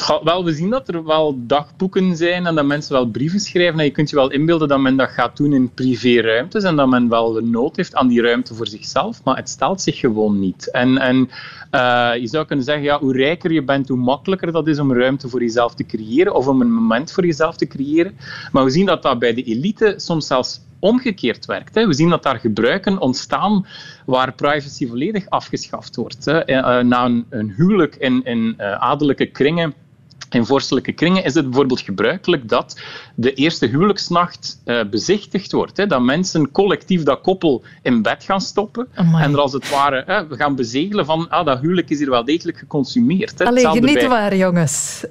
[0.07, 3.79] Wel, we zien dat er wel dagboeken zijn en dat mensen wel brieven schrijven.
[3.79, 6.87] En je kunt je wel inbeelden dat men dat gaat doen in privéruimtes en dat
[6.87, 10.39] men wel de nood heeft aan die ruimte voor zichzelf, maar het stelt zich gewoon
[10.39, 10.71] niet.
[10.71, 11.29] En, en
[11.71, 14.93] uh, je zou kunnen zeggen, ja, hoe rijker je bent, hoe makkelijker dat is om
[14.93, 18.17] ruimte voor jezelf te creëren of om een moment voor jezelf te creëren.
[18.51, 21.85] Maar we zien dat dat bij de elite soms zelfs omgekeerd werkt.
[21.85, 23.65] We zien dat daar gebruiken ontstaan
[24.05, 26.25] waar privacy volledig afgeschaft wordt.
[26.83, 29.73] Na een huwelijk in, in adellijke kringen
[30.33, 32.79] in vorstelijke kringen is het bijvoorbeeld gebruikelijk dat
[33.15, 35.77] de eerste huwelijksnacht uh, bezichtigd wordt.
[35.77, 39.23] Hè, dat mensen collectief dat koppel in bed gaan stoppen Amai.
[39.23, 42.09] en er als het ware hè, we gaan bezegelen van ah, dat huwelijk is hier
[42.09, 43.39] wel degelijk geconsumeerd.
[43.39, 43.45] Hè.
[43.45, 45.05] Allee, Hetzelfde geniet bij- waar, jongens.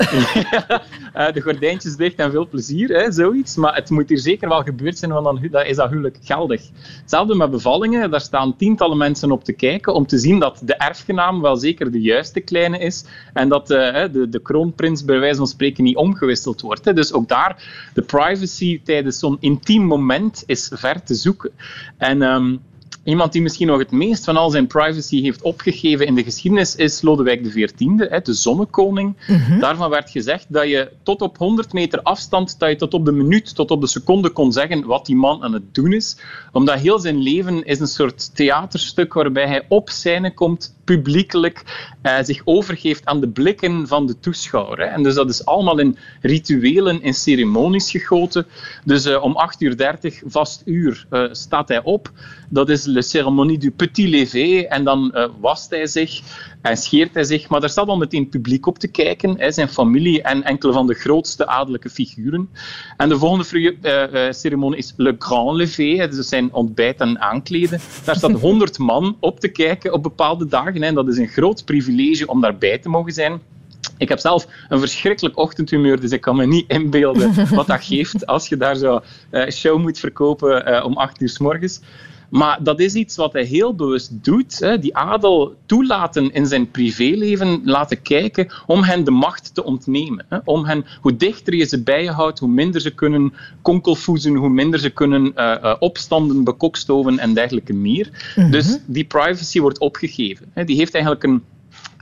[0.51, 0.83] ja,
[1.29, 3.57] eh, de gordijntjes dicht en veel plezier, hè, zoiets.
[3.57, 6.63] Maar het moet hier zeker wel gebeurd zijn, want dan dan is dat huwelijk geldig.
[7.01, 8.11] Hetzelfde met bevallingen.
[8.11, 11.91] Daar staan tientallen mensen op te kijken om te zien dat de erfgenaam wel zeker
[11.91, 15.97] de juiste kleine is en dat eh, de, de kroonprins bij wijze van spreken niet
[15.97, 16.85] omgewisseld wordt.
[16.85, 16.93] Hè.
[16.93, 17.63] Dus ook daar,
[17.95, 21.51] de privacy tijdens zo'n intiem moment is ver te zoeken.
[21.97, 22.23] En...
[22.23, 22.57] ehm,
[23.05, 26.77] Iemand die misschien nog het meest van al zijn privacy heeft opgegeven in de geschiedenis
[26.77, 27.73] is Lodewijk XIV,
[28.09, 29.17] hè, de zonnekoning.
[29.61, 33.13] Daarvan werd gezegd dat je tot op 100 meter afstand, dat je tot op de
[33.13, 36.17] minuut, tot op de seconde kon zeggen wat die man aan het doen is.
[36.53, 41.63] Omdat heel zijn leven is een soort theaterstuk waarbij hij op scène komt, publiekelijk,
[42.03, 44.79] eh, zich overgeeft aan de blikken van de toeschouwer.
[44.79, 44.85] Hè.
[44.85, 48.47] En dus dat is allemaal in rituelen, in ceremonies gegoten.
[48.85, 52.11] Dus eh, om 8.30 uur, vast uur, eh, staat hij op.
[52.49, 54.67] Dat is de ceremonie du petit lever.
[54.67, 56.21] En dan eh, wast hij zich
[56.63, 57.49] en scheert hij zich.
[57.49, 59.35] Maar daar staat al meteen publiek op te kijken.
[59.39, 62.49] Hè, zijn familie en enkele van de grootste adellijke figuren.
[62.97, 66.11] En de volgende ceremonie is le grand lever.
[66.11, 67.81] dus zijn ontbijt en aankleden.
[68.05, 70.80] Daar staat 100 man op te kijken op bepaalde dagen.
[70.81, 73.41] Hè, en dat is een groot privilege om daarbij te mogen zijn.
[73.99, 78.27] Ik heb zelf een verschrikkelijk ochtendhumeur, dus ik kan me niet inbeelden wat dat geeft
[78.27, 81.81] als je daar zo eh show moet verkopen eh, om acht uur s morgens.
[82.31, 84.59] Maar dat is iets wat hij heel bewust doet.
[84.59, 84.79] Hè.
[84.79, 90.27] Die adel toelaten in zijn privéleven, laten kijken om hen de macht te ontnemen.
[90.29, 90.39] Hè.
[90.45, 94.49] Om hen, hoe dichter je ze bij je houdt, hoe minder ze kunnen konkelvoezen, hoe
[94.49, 98.35] minder ze kunnen eh, eh, opstanden, bekokstoven en dergelijke meer.
[98.51, 100.47] Dus die privacy wordt opgegeven.
[100.53, 100.65] Hè.
[100.65, 101.43] Die heeft eigenlijk een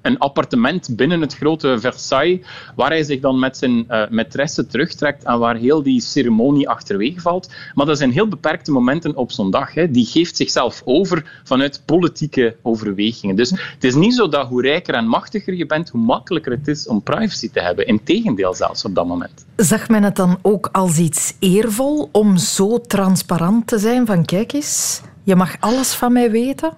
[0.08, 5.24] een appartement binnen het grote Versailles, waar hij zich dan met zijn uh, maîtresse terugtrekt
[5.24, 7.50] en waar heel die ceremonie achterwege valt.
[7.74, 9.74] Maar dat zijn heel beperkte momenten op zo'n dag.
[9.74, 9.90] Hè.
[9.90, 13.36] Die geeft zichzelf over vanuit politieke overwegingen.
[13.36, 16.68] Dus het is niet zo dat hoe rijker en machtiger je bent, hoe makkelijker het
[16.68, 17.86] is om privacy te hebben.
[17.86, 19.46] Integendeel zelfs op dat moment.
[19.56, 24.52] Zag men het dan ook als iets eervol om zo transparant te zijn van kijk
[24.52, 26.72] eens, je mag alles van mij weten?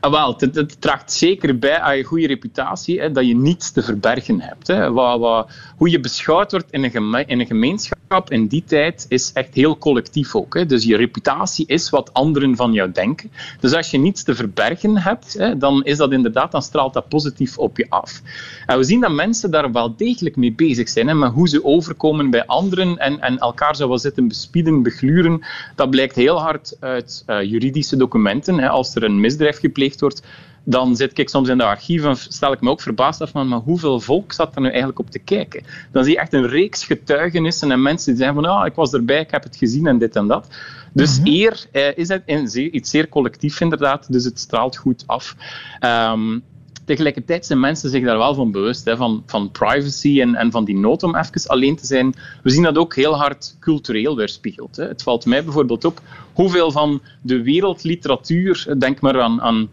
[0.00, 3.70] Ah, wel, het, het draagt zeker bij aan je goede reputatie hè, dat je niets
[3.70, 4.66] te verbergen hebt.
[4.66, 4.92] Hè.
[4.92, 9.32] Wat, wat, hoe je beschouwd wordt in een, in een gemeenschap in die tijd is
[9.32, 10.54] echt heel collectief ook.
[10.54, 10.66] Hè.
[10.66, 13.30] Dus je reputatie is wat anderen van jou denken.
[13.60, 17.08] Dus als je niets te verbergen hebt, hè, dan is dat inderdaad, dan straalt dat
[17.08, 18.22] positief op je af.
[18.66, 22.30] En we zien dat mensen daar wel degelijk mee bezig zijn, hè, hoe ze overkomen
[22.30, 25.40] bij anderen en, en elkaar zo wel zitten bespieden, begluren.
[25.74, 28.58] Dat blijkt heel hard uit eh, juridische documenten.
[28.58, 28.68] Hè.
[28.68, 30.22] Als er een misdrijf gepleegd wordt,
[30.64, 33.48] dan zit ik soms in de archieven en stel ik me ook verbaasd af van
[33.48, 35.64] maar hoeveel volk zat er nu eigenlijk op te kijken.
[35.92, 38.92] Dan zie je echt een reeks getuigenissen en mensen die zeggen van ah, ik was
[38.92, 40.48] erbij, ik heb het gezien en dit en dat.
[40.92, 45.36] Dus eer eh, is het in iets zeer collectief inderdaad, dus het straalt goed af.
[45.78, 46.38] Ehm,
[46.84, 50.64] tegelijkertijd zijn mensen zich daar wel van bewust, hè, van, van privacy en, en van
[50.64, 52.14] die nood om even alleen te zijn.
[52.42, 54.76] We zien dat ook heel hard cultureel weerspiegeld.
[54.76, 54.84] Hè.
[54.84, 56.00] Het valt mij bijvoorbeeld op
[56.32, 59.68] hoeveel van de wereldliteratuur, denk maar aan, aan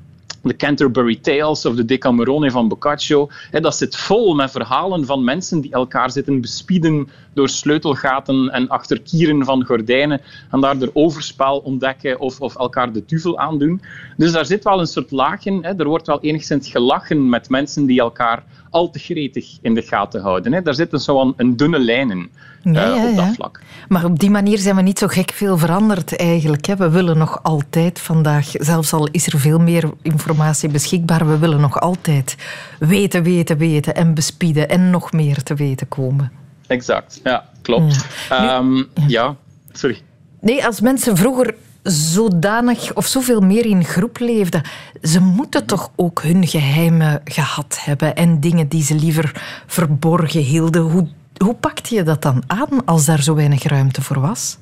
[0.47, 3.29] de Canterbury Tales of de Decamerone van Boccaccio.
[3.51, 9.01] Dat zit vol met verhalen van mensen die elkaar zitten bespieden door sleutelgaten en achter
[9.01, 10.21] kieren van gordijnen
[10.51, 13.81] en daardoor overspel ontdekken of, of elkaar de duvel aandoen.
[14.17, 15.63] Dus daar zit wel een soort laag in.
[15.63, 15.73] Hè.
[15.77, 20.21] Er wordt wel enigszins gelachen met mensen die elkaar al te gretig in de gaten
[20.21, 20.53] houden.
[20.53, 20.61] Hè.
[20.61, 22.29] Daar zit een, zo een, dunne lijn in
[22.63, 23.33] Ja, eh, op dat ja.
[23.33, 23.61] vlak.
[23.87, 26.65] Maar op die manier zijn we niet zo gek veel veranderd eigenlijk.
[26.65, 26.75] Hè.
[26.75, 31.61] We willen nog altijd vandaag, zelfs al is er veel meer informatie beschikbaar, we willen
[31.61, 32.35] nog altijd
[32.79, 36.45] weten, weten, weten en bespieden en nog meer te weten komen.
[36.67, 38.05] Exact, ja, klopt.
[38.29, 38.57] Ja.
[38.57, 39.35] Ehm, ja,
[39.71, 40.01] sorry.
[40.39, 44.61] Nee, als mensen vroeger zodanig of zoveel meer in groep leefden,
[45.01, 50.81] ze moeten toch ook hun geheimen gehad hebben en dingen die ze liever verborgen hielden.
[50.81, 54.57] Hoe, hoe pakte je dat dan aan als daar zo weinig ruimte voor was?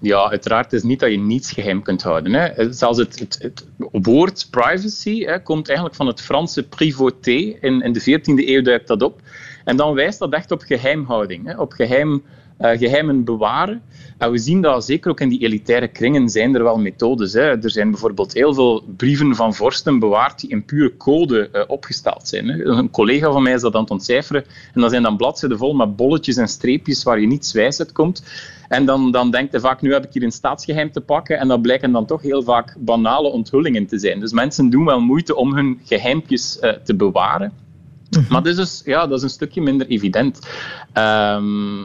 [0.00, 2.32] Ja, uiteraard is niet dat je niets geheim kunt houden.
[2.32, 2.72] Hè.
[2.72, 7.56] Zelfs het, het, het woord privacy hè, komt eigenlijk van het Franse privauté.
[7.60, 9.20] In, in de 14e eeuw duikt dat op.
[9.66, 12.22] En dan wijst dat echt op geheimhouding, hè, op geheim,
[12.56, 13.82] eh, geheimen bewaren.
[14.18, 17.32] En we zien dat zeker ook in die elitaire kringen zijn er wel methodes.
[17.32, 17.62] Hè.
[17.62, 22.28] Er zijn bijvoorbeeld heel veel brieven van vorsten bewaard die in pure code eh, opgesteld
[22.28, 22.48] zijn.
[22.48, 22.64] Hè.
[22.64, 24.44] Een collega van mij is dat aan het ontcijferen.
[24.74, 27.92] En dat zijn dan bladzijden vol met bolletjes en streepjes waar je niets wijs uit
[27.92, 28.22] komt.
[28.68, 31.38] En dan, dan denkt hij vaak, nu heb ik hier een staatsgeheim te pakken.
[31.38, 34.20] En dat blijken dan toch heel vaak banale onthullingen te zijn.
[34.20, 37.65] Dus mensen doen wel moeite om hun geheimpjes eh, te bewaren.
[38.28, 40.38] Maar dat is, dus, ja, dat is een stukje minder evident.
[40.92, 41.78] Ehm,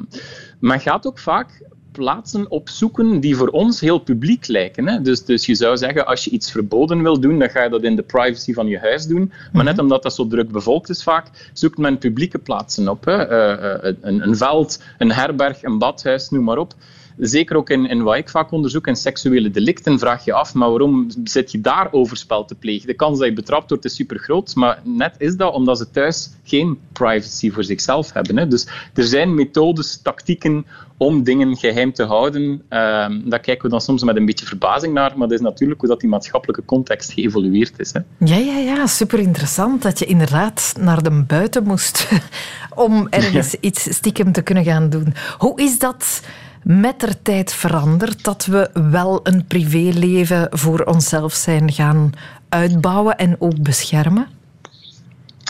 [0.59, 4.87] men gaat ook vaak plaatsen opzoeken die voor ons heel publiek lijken.
[4.87, 5.01] Hè?
[5.01, 7.83] Dus, dus je zou zeggen, als je iets verboden wil doen, dan ga je dat
[7.83, 9.31] in de privacy van je huis doen.
[9.51, 13.05] Maar net omdat dat zo druk bevolkt is vaak, zoekt men publieke plaatsen op.
[13.05, 13.25] Hè?
[13.25, 16.73] Eh, eh, een, een veld, een herberg, een badhuis, noem maar op.
[17.17, 20.69] Zeker ook in, in wat ik vaak onderzoek, in seksuele delicten, vraag je af, maar
[20.69, 22.87] waarom zit je daar overspel te plegen?
[22.87, 25.89] De kans dat je betrapt wordt is super groot, maar net is dat omdat ze
[25.91, 28.37] thuis geen privacy voor zichzelf hebben.
[28.37, 28.47] Hè.
[28.47, 30.65] Dus er zijn methodes, tactieken
[30.97, 32.61] om dingen geheim te houden.
[32.69, 35.79] Ehm, daar kijken we dan soms met een beetje verbazing naar, maar dat is natuurlijk
[35.79, 37.93] hoe dat die maatschappelijke context geëvolueerd is.
[37.93, 37.99] Hè.
[38.25, 42.09] Ja, ja, ja, super interessant dat je inderdaad naar de buiten moest
[42.75, 45.13] om ergens iets stiekem te kunnen gaan doen.
[45.37, 46.21] Hoe is dat
[46.63, 52.11] met de tijd veranderd dat we wel een privéleven voor onszelf zijn gaan
[52.49, 54.27] uitbouwen en ook beschermen?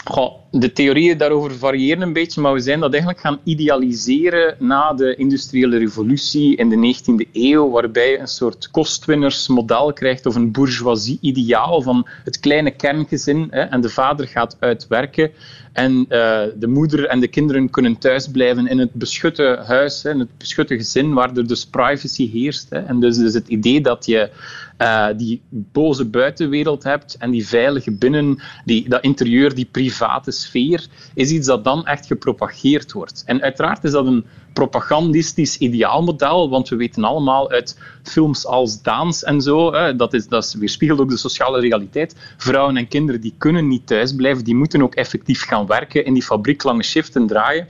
[0.04, 4.94] Goh, de theorieën daarover variëren een beetje, maar we zijn dat eigenlijk gaan idealiseren na
[4.94, 10.52] de industriële revolutie in de 19e eeuw, waarbij je een soort kostwinnersmodel krijgt of een
[10.52, 15.32] bourgeoisie-ideaal van het kleine kerngezin hè, en de vader gaat uitwerken
[15.74, 20.20] en eh, de moeder en de kinderen kunnen thuisblijven in het beschutte huis, hè, in
[20.20, 22.70] het beschutte gezin, waar er dus privacy heerst.
[22.70, 22.80] Hè.
[22.80, 24.30] En dus, dus het idee dat je
[24.78, 30.88] eh, die boze buitenwereld hebt en die veilige binnen, die, dat interieur, die private sfeer,
[31.14, 33.24] is iets dat dan echt gepropageerd wordt.
[33.26, 39.24] En uiteraard is dat een propagandistisch ideaalmodel, want we weten allemaal uit films als Daans
[39.24, 42.16] en zo, hè, dat, is, dat is, weerspiegelt ook de sociale realiteit.
[42.38, 46.14] Vrouwen en kinderen die kunnen niet thuis blijven, die moeten ook effectief gaan werken, in
[46.14, 47.68] die fabriek lange shiften draaien.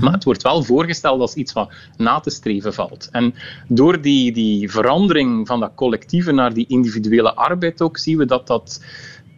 [0.00, 3.08] Maar het wordt wel voorgesteld als iets wat na te streven valt.
[3.12, 3.34] En
[3.68, 8.46] door die, die verandering van dat collectieve naar die individuele arbeid ook, zien we dat
[8.46, 8.84] dat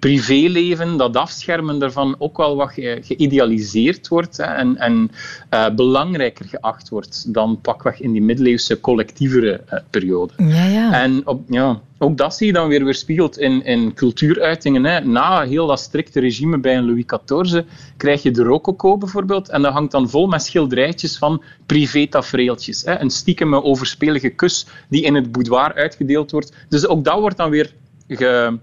[0.00, 5.10] privéleven, dat afschermen daarvan ook wel wat ge- geïdealiseerd wordt hè, en, en
[5.48, 10.32] eh, belangrijker geacht wordt dan pakweg in die middeleeuwse collectievere eh, periode.
[10.36, 10.92] Ja, ja.
[11.02, 14.84] En op, ja, ook dat zie je dan weer weerspiegeld in, in cultuuruitingen.
[14.84, 15.00] Hè.
[15.00, 17.62] Na heel dat strikte regime bij een Louis XIV
[17.96, 19.48] krijg je de rococo bijvoorbeeld.
[19.48, 22.82] En dat hangt dan vol met schilderijtjes van privé-tafereeltjes.
[22.86, 26.52] Een stiekeme overspelige kus die in het boudoir uitgedeeld wordt.
[26.68, 27.72] Dus ook dat wordt dan weer
[28.08, 28.58] ge,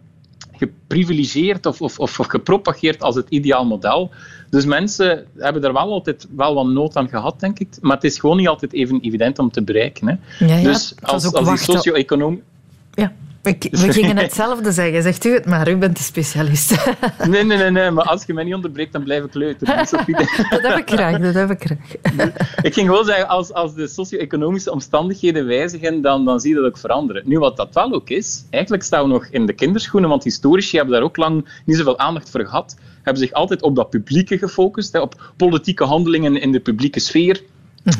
[0.57, 4.11] geprivilegeerd of, of, of, gepropageerd als het ideaal model.
[4.49, 7.67] Dus mensen hebben er wel altijd wel wat nood aan gehad, denk ik.
[7.81, 10.07] Maar het is gewoon niet altijd even evident om te bereiken.
[10.07, 10.45] Hè.
[10.45, 12.41] Ja, ja, dus als, als die socio-econoom...
[12.93, 13.13] Ja.
[13.55, 15.69] We gingen hetzelfde zeggen, zegt u het maar.
[15.69, 16.75] U bent de specialist.
[17.27, 19.77] Nee, nee, nee, nee, maar als je mij niet onderbreekt, dan blijf ik leuteren.
[20.49, 22.31] Dat heb ik graag, dat heb ik graag.
[22.61, 26.65] Ik ging gewoon zeggen, als, als de socio-economische omstandigheden wijzigen, dan, dan zie je dat
[26.65, 27.23] ook veranderen.
[27.25, 30.77] Nu, wat dat wel ook is, eigenlijk staan we nog in de kinderschoenen, want historici
[30.77, 34.37] hebben daar ook lang niet zoveel aandacht voor gehad, hebben zich altijd op dat publieke
[34.37, 37.41] gefocust, op politieke handelingen in de publieke sfeer.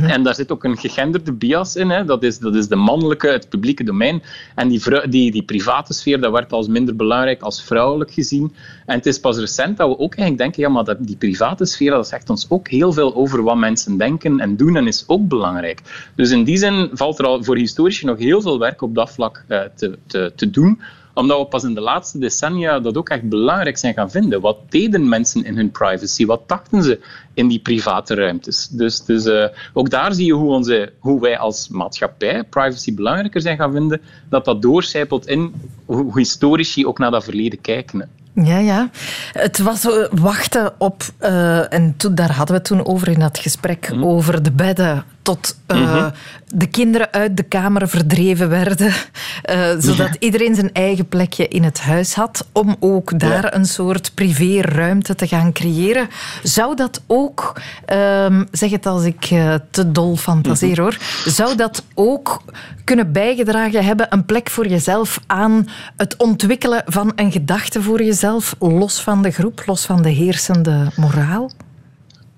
[0.02, 1.90] En daar zit ook een gegenderde bias in.
[1.90, 2.06] Hè.
[2.06, 4.24] Dat, is, dat is de mannelijke, het publieke domein.
[4.56, 8.54] En die, die, die private sfeer, dat werd als minder belangrijk, als vrouwelijk gezien.
[8.86, 11.66] En het is pas recent dat we ook eigenlijk denken, ja, maar dat, die private
[11.66, 15.04] sfeer, dat zegt ons ook heel veel over wat mensen denken en doen en is
[15.08, 15.82] ook belangrijk.
[16.16, 19.12] Dus in die zin valt er al voor historici nog heel veel werk op dat
[19.12, 20.82] vlak eh, te, te, te doen
[21.18, 24.42] omdat we pas in de laatste decennia dat ook echt belangrijk zijn gaan vinden.
[24.42, 26.26] Wat deden mensen in hun privacy?
[26.26, 27.00] Wat dachten ze
[27.34, 28.68] in die private ruimtes?
[28.68, 33.42] Dus, dus eh, ook daar zie je hoe, onze, hoe wij als maatschappij privacy belangrijker
[33.42, 34.02] zijn gaan vinden.
[34.30, 35.54] Dat dat doorcijpelt in
[35.86, 38.10] hoe historici ook naar dat verleden kijken.
[38.34, 38.90] Ja, ja.
[39.32, 43.20] Het was eh, wachten op, eh, en toen, daar hadden we het toen over in
[43.20, 46.10] dat gesprek, over de bedden, tot eh, Mhm.
[46.48, 48.94] de kinderen uit de kamer verdreven werden,
[49.42, 54.12] eh, zodat iedereen zijn eigen plekje in het huis had, om ook daar een soort
[54.14, 56.08] privéruimte te gaan creëren.
[56.44, 61.84] Zou dat ook, ehm, zeg het als ik eh, te dol fantaseer hoor, zou dat
[61.94, 62.42] ook
[62.84, 65.68] kunnen bijgedragen hebben, een plek voor jezelf aan
[65.98, 70.92] het ontwikkelen van een gedachte voor jezelf, los van de groep, los van de heersende
[70.96, 71.52] moraal?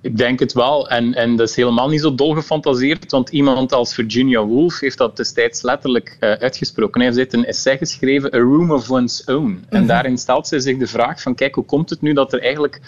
[0.01, 0.89] Ik denk het wel.
[0.89, 4.97] En, en dat is helemaal niet zo dol gefantaseerd, want iemand als Virginia Woolf heeft
[4.97, 7.01] dat destijds letterlijk eh, uitgesproken.
[7.01, 9.63] Hij heeft een essay geschreven, A Room of One's Own.
[9.69, 12.41] En daarin stelt zij zich de vraag van, kijk, hoe komt het nu dat er
[12.41, 12.81] eigenlijk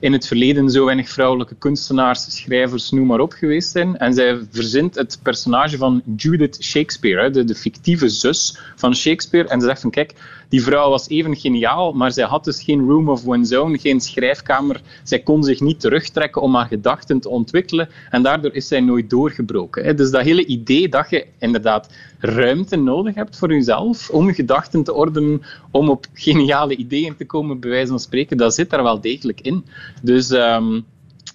[0.00, 3.96] in het verleden zo weinig vrouwelijke kunstenaars, schrijvers, noem maar op, geweest zijn?
[3.96, 9.48] En zij verzint het personage van Judith Shakespeare, de, de fictieve zus van Shakespeare.
[9.48, 10.14] En ze zegt van, kijk,
[10.48, 14.00] die vrouw was even geniaal, maar zij had dus geen room of one's own, geen
[14.00, 14.80] schrijfkamer.
[15.02, 19.10] Zij kon zich niet terugtrekken om haar gedachten te ontwikkelen en daardoor is zij nooit
[19.10, 19.96] doorgebroken.
[19.96, 24.94] Dus dat hele idee dat je inderdaad ruimte nodig hebt voor jezelf om gedachten te
[24.94, 29.00] ordenen, om op geniale ideeën te komen, bij wijze van spreken, dat zit daar wel
[29.00, 29.64] degelijk in.
[30.02, 30.30] Dus...
[30.30, 30.80] ehm,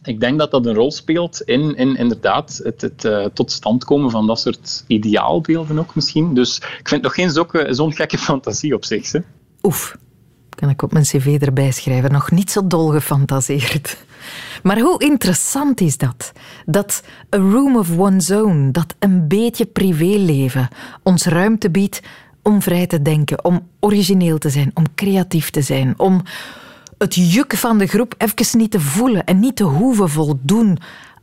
[0.03, 3.83] ik denk dat dat een rol speelt in, in inderdaad het, het eh, tot stand
[3.83, 6.33] komen van dat soort ideaalbeelden ook misschien.
[6.33, 9.11] Dus ik vind nog geen zo'n zo'n gekke fantasie op zich.
[9.11, 9.19] Hè.
[9.63, 9.97] Oef,
[10.49, 12.11] kan ik op mijn cv erbij schrijven.
[12.11, 13.97] Nog niet zo dol gefantaseerd.
[14.63, 16.31] Maar hoe interessant is dat?
[16.65, 17.03] Dat
[17.35, 20.67] a room of one's own, dat een beetje privéleven,
[21.03, 22.01] ons ruimte biedt
[22.41, 26.21] om vrij te denken, om origineel te zijn, om creatief te zijn, om
[26.97, 30.77] het juk van de groep even niet te voelen en niet te hoeven voldoen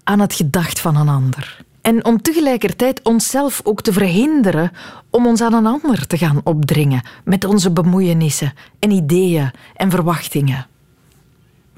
[0.05, 1.67] aan het gedacht van een ander.
[1.81, 4.71] En om tegelijkertijd onszelf ook te verhinderen
[5.11, 10.67] om ons aan een ander te gaan opdringen met onze bemoeienissen en ideeën en verwachtingen.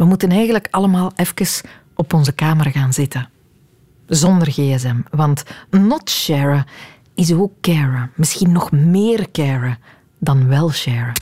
[0.01, 3.29] We moeten eigenlijk allemaal even op onze kamer gaan zitten.
[4.07, 6.65] Zonder gsm, want not sharen
[7.15, 8.11] is ook caren.
[8.15, 9.79] Misschien nog meer caren
[10.19, 11.13] dan wel sharen.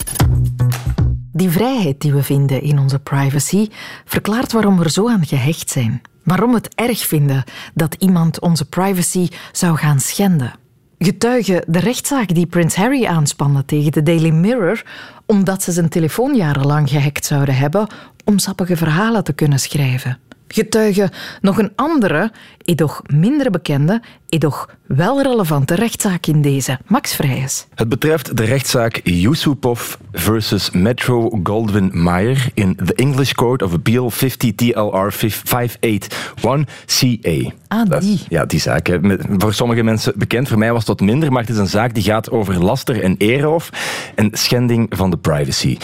[1.32, 3.68] Die vrijheid die we vinden in onze privacy
[4.04, 6.02] verklaart waarom we zo aan gehecht zijn.
[6.24, 10.52] Waarom we het erg vinden dat iemand onze privacy zou gaan schenden.
[10.98, 14.82] Getuige de rechtszaak die Prins Harry aanspande tegen de Daily Mirror
[15.26, 17.86] omdat ze zijn telefoon jarenlang gehackt zouden hebben
[18.24, 20.18] om sappige verhalen te kunnen schrijven.
[20.48, 22.32] Getuige nog een andere,
[22.64, 26.78] edoch minder bekende, edoch wel relevante rechtszaak in deze.
[26.86, 27.66] Max Vrijs.
[27.74, 34.10] Het betreft de rechtszaak Yusupov versus Metro Goldwyn Mayer in the English Court of Appeal
[34.10, 37.52] 50 TLR 581CA.
[37.68, 38.20] Ah, Dat- die.
[38.28, 38.86] ja, die zaak.
[38.86, 38.98] hè.
[39.38, 42.02] Voor sommige mensen bekend, voor mij was dat minder, maar het is een zaak die
[42.02, 43.70] gaat over laster en eerroof
[44.14, 45.76] en schending van de privacy.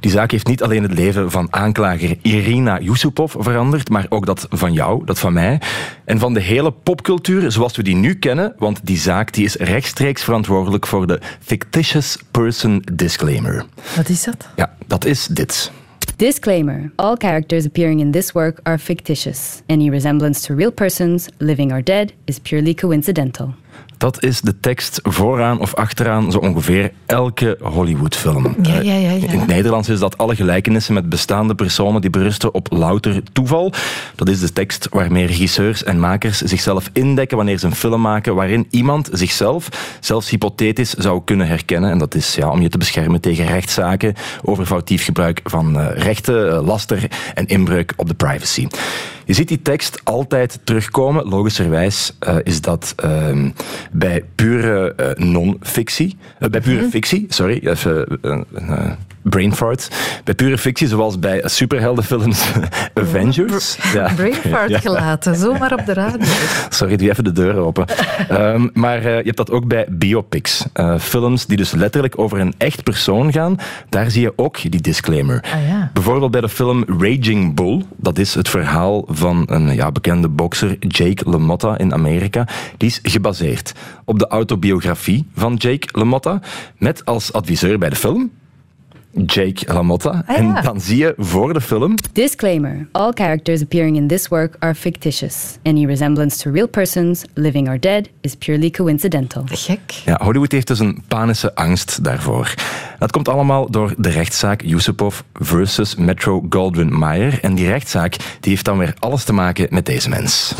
[0.00, 4.46] Die zaak heeft niet alleen het leven van aanklager Irina Yusupov veranderd, maar ook dat
[4.50, 5.60] van jou, dat van mij,
[6.04, 9.54] en van de hele popcultuur zoals we die nu kennen, want die zaak die is
[9.54, 13.64] rechtstreeks verantwoordelijk voor de fictitious person disclaimer.
[13.96, 14.48] Wat is dat?
[14.56, 15.70] Ja, dat is dit.
[16.16, 19.62] Disclaimer All characters appearing in this work are fictitious.
[19.66, 23.54] Any resemblance to real persons, living or dead, is purely coincidental.
[24.00, 28.56] Dat is de tekst vooraan of achteraan zo ongeveer elke Hollywoodfilm.
[28.62, 29.32] Ja, ja, ja, ja.
[29.32, 33.72] In het Nederlands is dat alle gelijkenissen met bestaande personen die berusten op louter toeval.
[34.14, 38.34] Dat is de tekst waarmee regisseurs en makers zichzelf indekken wanneer ze een film maken
[38.34, 39.68] waarin iemand zichzelf
[40.00, 41.90] zelfs hypothetisch zou kunnen herkennen.
[41.90, 46.02] En dat is ja, om je te beschermen tegen rechtszaken over foutief gebruik van eh,
[46.02, 48.66] rechten, eh, laster en inbreuk op de privacy.
[49.30, 51.28] Je ziet die tekst altijd terugkomen.
[51.28, 53.50] Logischerwijs eh, is dat ehm,
[53.92, 56.16] bij pure eh, non-fictie.
[56.38, 57.60] eh, bij pure fictie, sorry.
[57.68, 58.20] Even
[59.20, 59.88] uh, uh, brain fart.
[60.24, 62.50] Bij pure fictie, zoals bij superheldenfilms
[62.94, 63.78] Avengers.
[63.92, 64.12] Ja.
[64.14, 64.78] Brain fart Ja.
[64.78, 66.26] gelaten, zomaar op de radio.
[66.68, 67.86] Sorry, doe even de deur open.
[68.28, 70.64] Ehm, maar eh, je hebt dat ook bij biopics.
[70.72, 73.56] Eh, films die dus letterlijk over een echt persoon gaan.
[73.88, 75.40] Daar zie je ook die disclaimer.
[75.54, 75.90] Ah ja.
[75.92, 77.82] Bijvoorbeeld bij de film Raging Bull.
[77.96, 82.46] Dat is het verhaal van een ja, bekende bokser, Jake LaMotta in Amerika.
[82.76, 83.72] Die is gebaseerd
[84.04, 86.40] op de autobiografie van Jake LaMotta.
[86.78, 88.30] Met als adviseur bij de film
[89.26, 90.22] Jake LaMotta.
[90.26, 94.56] Ah, En dan zie je voor de film Disclaimer All characters appearing in this work
[94.58, 95.34] are fictitious.
[95.62, 99.42] Any resemblance to real persons, living or dead, is purely coincidental.
[99.46, 99.80] Gek.
[100.04, 102.54] Ja, Hollywood heeft dus een panische angst daarvoor.
[102.98, 107.38] Dat komt allemaal door de rechtszaak Yusupov versus Metro Goldwyn Mayer.
[107.42, 110.54] En die rechtszaak die heeft dan weer alles te maken met deze mens.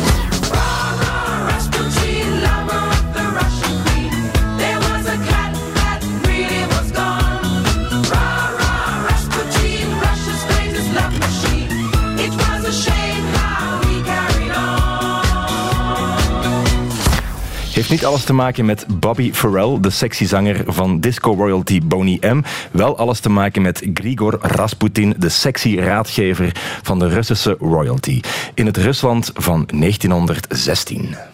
[17.71, 22.33] Heeft niet alles te maken met Bobby Farrell, de sexy zanger van disco royalty Boney
[22.33, 22.41] M.
[22.71, 26.51] Wel alles te maken met Grigor Rasputin, de sexy raadgever
[26.81, 28.21] van de Russische royalty.
[28.53, 31.30] In het Rusland van 1916.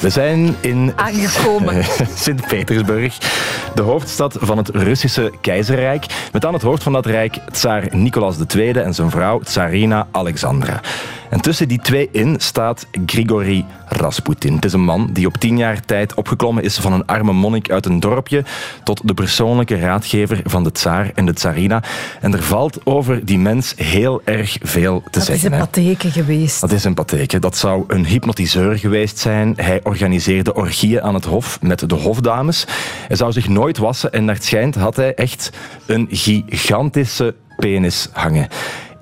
[0.00, 1.84] We zijn in Aangekomen.
[2.14, 3.18] Sint-Petersburg,
[3.74, 6.06] de hoofdstad van het Russische keizerrijk.
[6.32, 10.80] Met aan het hoofd van dat rijk tsaar Nicolaas II en zijn vrouw tsarina Alexandra.
[11.28, 14.54] En tussen die twee in staat Grigori Rasputin.
[14.54, 17.70] Het is een man die op tien jaar tijd opgeklommen is van een arme monnik
[17.70, 18.44] uit een dorpje
[18.84, 21.82] tot de persoonlijke raadgever van de tsaar en de tsarina.
[22.20, 25.52] En er valt over die mens heel erg veel te Dat is zeggen.
[25.52, 25.64] een hè.
[25.64, 26.60] patheke geweest.
[26.60, 27.38] Dat is een patheke.
[27.38, 29.52] Dat zou een hypnotiseur geweest zijn.
[29.56, 32.66] Hij organiseerde orgieën aan het hof met de hofdames.
[33.06, 35.52] Hij zou zich nooit wassen en naar het schijnt had hij echt
[35.86, 38.48] een gigantische penis hangen.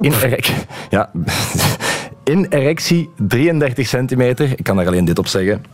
[0.00, 0.12] In,
[0.96, 1.10] ja,
[2.32, 4.50] in erectie 33 centimeter.
[4.56, 5.64] Ik kan daar alleen dit op zeggen.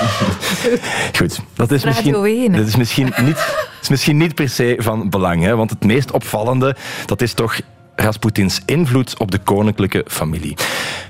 [1.18, 2.58] Goed, dat is, misschien, 1, hè?
[2.58, 5.42] dat is misschien niet, is misschien niet per se van belang.
[5.42, 6.76] Hè, want het meest opvallende,
[7.06, 7.60] dat is toch
[8.00, 10.56] Rasputins invloed op de koninklijke familie.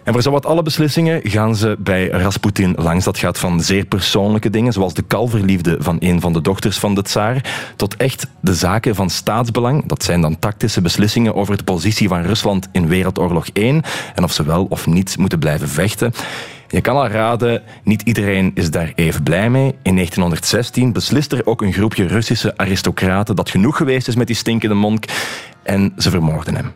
[0.05, 3.05] En voor zowat alle beslissingen gaan ze bij Rasputin langs.
[3.05, 6.95] Dat gaat van zeer persoonlijke dingen, zoals de kalverliefde van een van de dochters van
[6.95, 9.87] de tsaar, tot echt de zaken van staatsbelang.
[9.87, 13.83] Dat zijn dan tactische beslissingen over de positie van Rusland in Wereldoorlog 1
[14.15, 16.13] en of ze wel of niet moeten blijven vechten.
[16.71, 19.75] Je kan al raden, niet iedereen is daar even blij mee.
[19.83, 24.37] In 1916 beslist er ook een groepje Russische aristocraten dat genoeg geweest is met die
[24.37, 25.05] stinkende monk
[25.63, 26.73] en ze vermoorden hem.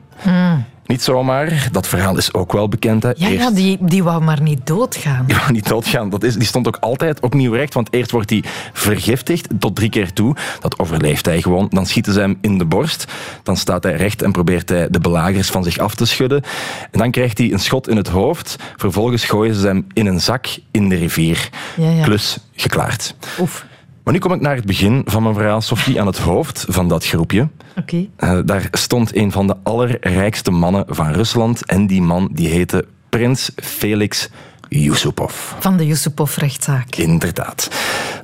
[0.86, 3.02] Niet zomaar, dat verhaal is ook wel bekend.
[3.02, 3.08] Hè.
[3.16, 5.24] Ja, Eerst- ja die, die wou maar niet doodgaan.
[5.26, 6.10] die wou niet doodgaan.
[6.10, 9.88] Dat is, die stond ook altijd opnieuw recht, want eerst wordt hij vergiftigd tot drie
[9.90, 10.36] keer toe.
[10.60, 11.66] Dat overleeft hij gewoon.
[11.70, 13.04] Dan schieten ze hem in de borst.
[13.42, 16.42] Dan staat hij recht en probeert hij de belagers van zich af te schudden.
[16.90, 18.56] En dan krijgt hij een schot in het hoofd.
[18.76, 21.48] Vervolgens gooien ze hem in een zak in de rivier.
[21.76, 22.04] Ja, ja.
[22.04, 23.14] Klus geklaard.
[23.40, 23.64] Oef.
[24.04, 25.60] Maar nu kom ik naar het begin van mijn verhaal.
[25.60, 27.48] Sophie, aan het hoofd van dat groepje.
[27.76, 28.06] Oké.
[28.16, 31.66] Eh, daar stond een van de allerrijkste mannen van Rusland.
[31.66, 34.28] En die man die heette Prins Felix
[34.68, 35.52] Yusupov.
[35.58, 36.94] Van de Yusupov-rechtszaak.
[36.94, 37.68] Inderdaad.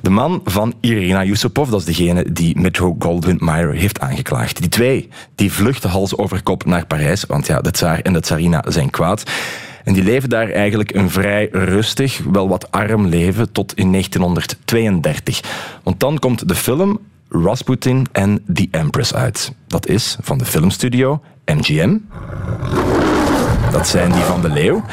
[0.01, 4.59] De man van Irina Yusupov, dat is degene die Metro Goldwyn Mayer heeft aangeklaagd.
[4.59, 8.19] Die twee, die vluchten hals over kop naar Parijs, want ja, de tsaar en de
[8.19, 9.23] tsarina zijn kwaad.
[9.83, 15.41] En die leven daar eigenlijk een vrij rustig, wel wat arm leven tot in 1932.
[15.83, 19.53] Want dan komt de film Rasputin and the Empress uit.
[19.67, 21.97] Dat is van de filmstudio MGM.
[23.71, 24.83] Dat zijn die van de Leeuw.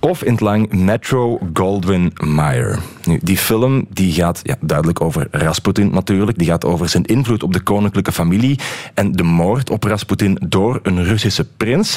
[0.00, 2.78] Of in het lang Metro Goldwyn Mayer.
[3.20, 6.38] Die film die gaat ja, duidelijk over Rasputin natuurlijk.
[6.38, 8.58] Die gaat over zijn invloed op de koninklijke familie
[8.94, 11.96] en de moord op Rasputin door een Russische prins.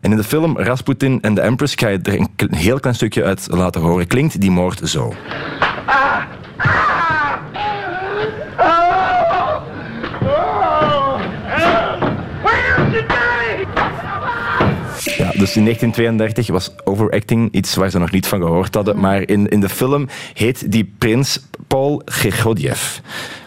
[0.00, 3.24] En in de film Rasputin en de Empress ga je er een heel klein stukje
[3.24, 4.06] uit laten horen.
[4.06, 5.14] Klinkt die moord zo.
[15.16, 19.00] Ja, Dus in 1932 was overacting iets waar ze nog niet van gehoord hadden.
[19.00, 22.98] Maar in, in de film heet die prins Paul Gegodjev.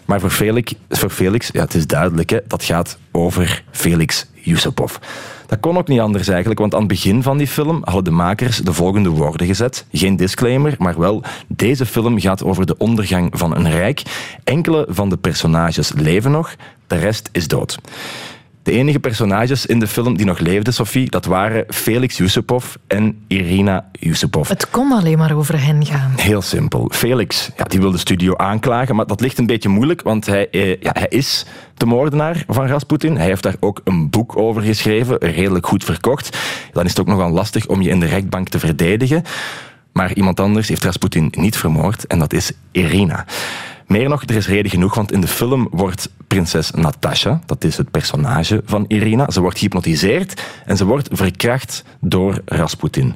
[0.05, 4.95] Maar voor Felix, voor Felix ja, het is duidelijk, hè, dat gaat over Felix Yusupov.
[5.47, 8.11] Dat kon ook niet anders eigenlijk, want aan het begin van die film hadden de
[8.11, 9.85] makers de volgende woorden gezet.
[9.91, 14.01] Geen disclaimer, maar wel, deze film gaat over de ondergang van een rijk.
[14.43, 16.55] Enkele van de personages leven nog,
[16.87, 17.77] de rest is dood.
[18.63, 23.23] De enige personages in de film die nog leefden, Sophie, dat waren Felix Yusupov en
[23.27, 24.49] Irina Yusupov.
[24.49, 26.13] Het kon alleen maar over hen gaan.
[26.15, 26.89] Heel simpel.
[26.93, 30.49] Felix, ja, die wil de studio aanklagen, maar dat ligt een beetje moeilijk, want hij,
[30.49, 33.17] eh, ja, hij is de moordenaar van Rasputin.
[33.17, 36.37] Hij heeft daar ook een boek over geschreven, redelijk goed verkocht.
[36.71, 39.23] Dan is het ook nogal lastig om je in de rechtbank te verdedigen.
[39.93, 43.25] Maar iemand anders heeft Rasputin niet vermoord en dat is Irina.
[43.87, 47.77] Meer nog, er is reden genoeg, want in de film wordt prinses Natasha, dat is
[47.77, 53.15] het personage van Irina, ze wordt gehypnotiseerd en ze wordt verkracht door Rasputin.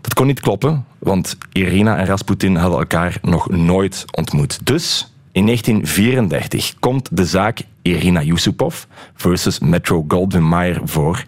[0.00, 4.66] Dat kon niet kloppen, want Irina en Rasputin hadden elkaar nog nooit ontmoet.
[4.66, 8.84] Dus in 1934 komt de zaak Irina Yusupov
[9.14, 11.24] versus Metro Goldwyn Mayer voor.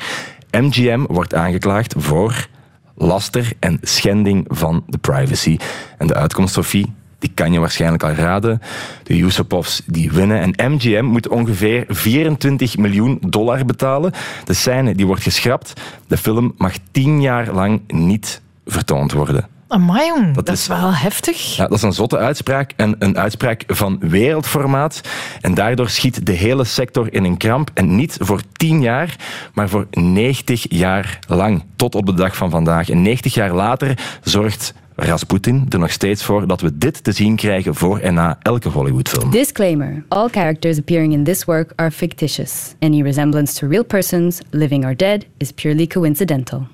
[0.51, 2.47] MGM wordt aangeklaagd voor
[2.95, 5.59] laster en schending van de privacy.
[5.99, 6.93] En de uitkomst, Sophie,
[7.23, 8.61] die kan je waarschijnlijk al raden.
[9.03, 10.55] De Yusupovs die winnen.
[10.57, 14.13] En MGM moet ongeveer 24 miljoen dollar betalen.
[14.45, 15.73] De scène die wordt geschrapt.
[16.07, 19.49] De film mag tien jaar lang niet vertoond worden.
[19.69, 21.57] Amai, jong, dat, is wel heftig.
[21.57, 25.01] Ja, dat is een zotte uitspraak en een uitspraak van wereldformaat.
[25.41, 27.71] En daardoor schiet de hele sector in een kramp.
[27.75, 29.17] En niet voor 10 jaar,
[29.55, 31.65] maar voor 90 jaar lang.
[31.77, 32.89] Tot op de dag van vandaag.
[32.89, 34.75] En 90 jaar later zorgt
[35.05, 38.69] Rasputin er nog steeds voor dat we dit te zien krijgen voor en na elke
[38.69, 39.31] Hollywoodfilm.
[39.31, 42.75] Disclaimer All characters appearing in this work are fictitious.
[42.79, 46.67] Any resemblance to real persons, living or dead, is purely coincidental.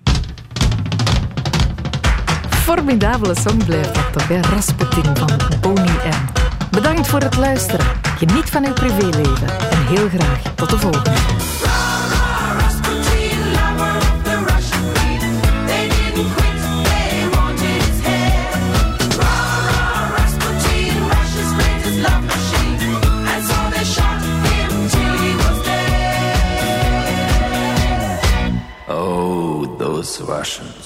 [2.49, 4.41] Formidabele song blijft dat toch, hè?
[4.41, 6.47] Rasputin van Boney M.
[6.71, 7.87] Bedankt voor het luisteren.
[8.03, 11.11] Geniet van uw privéleven en heel graag tot de volgende.
[30.21, 30.78] was Russian.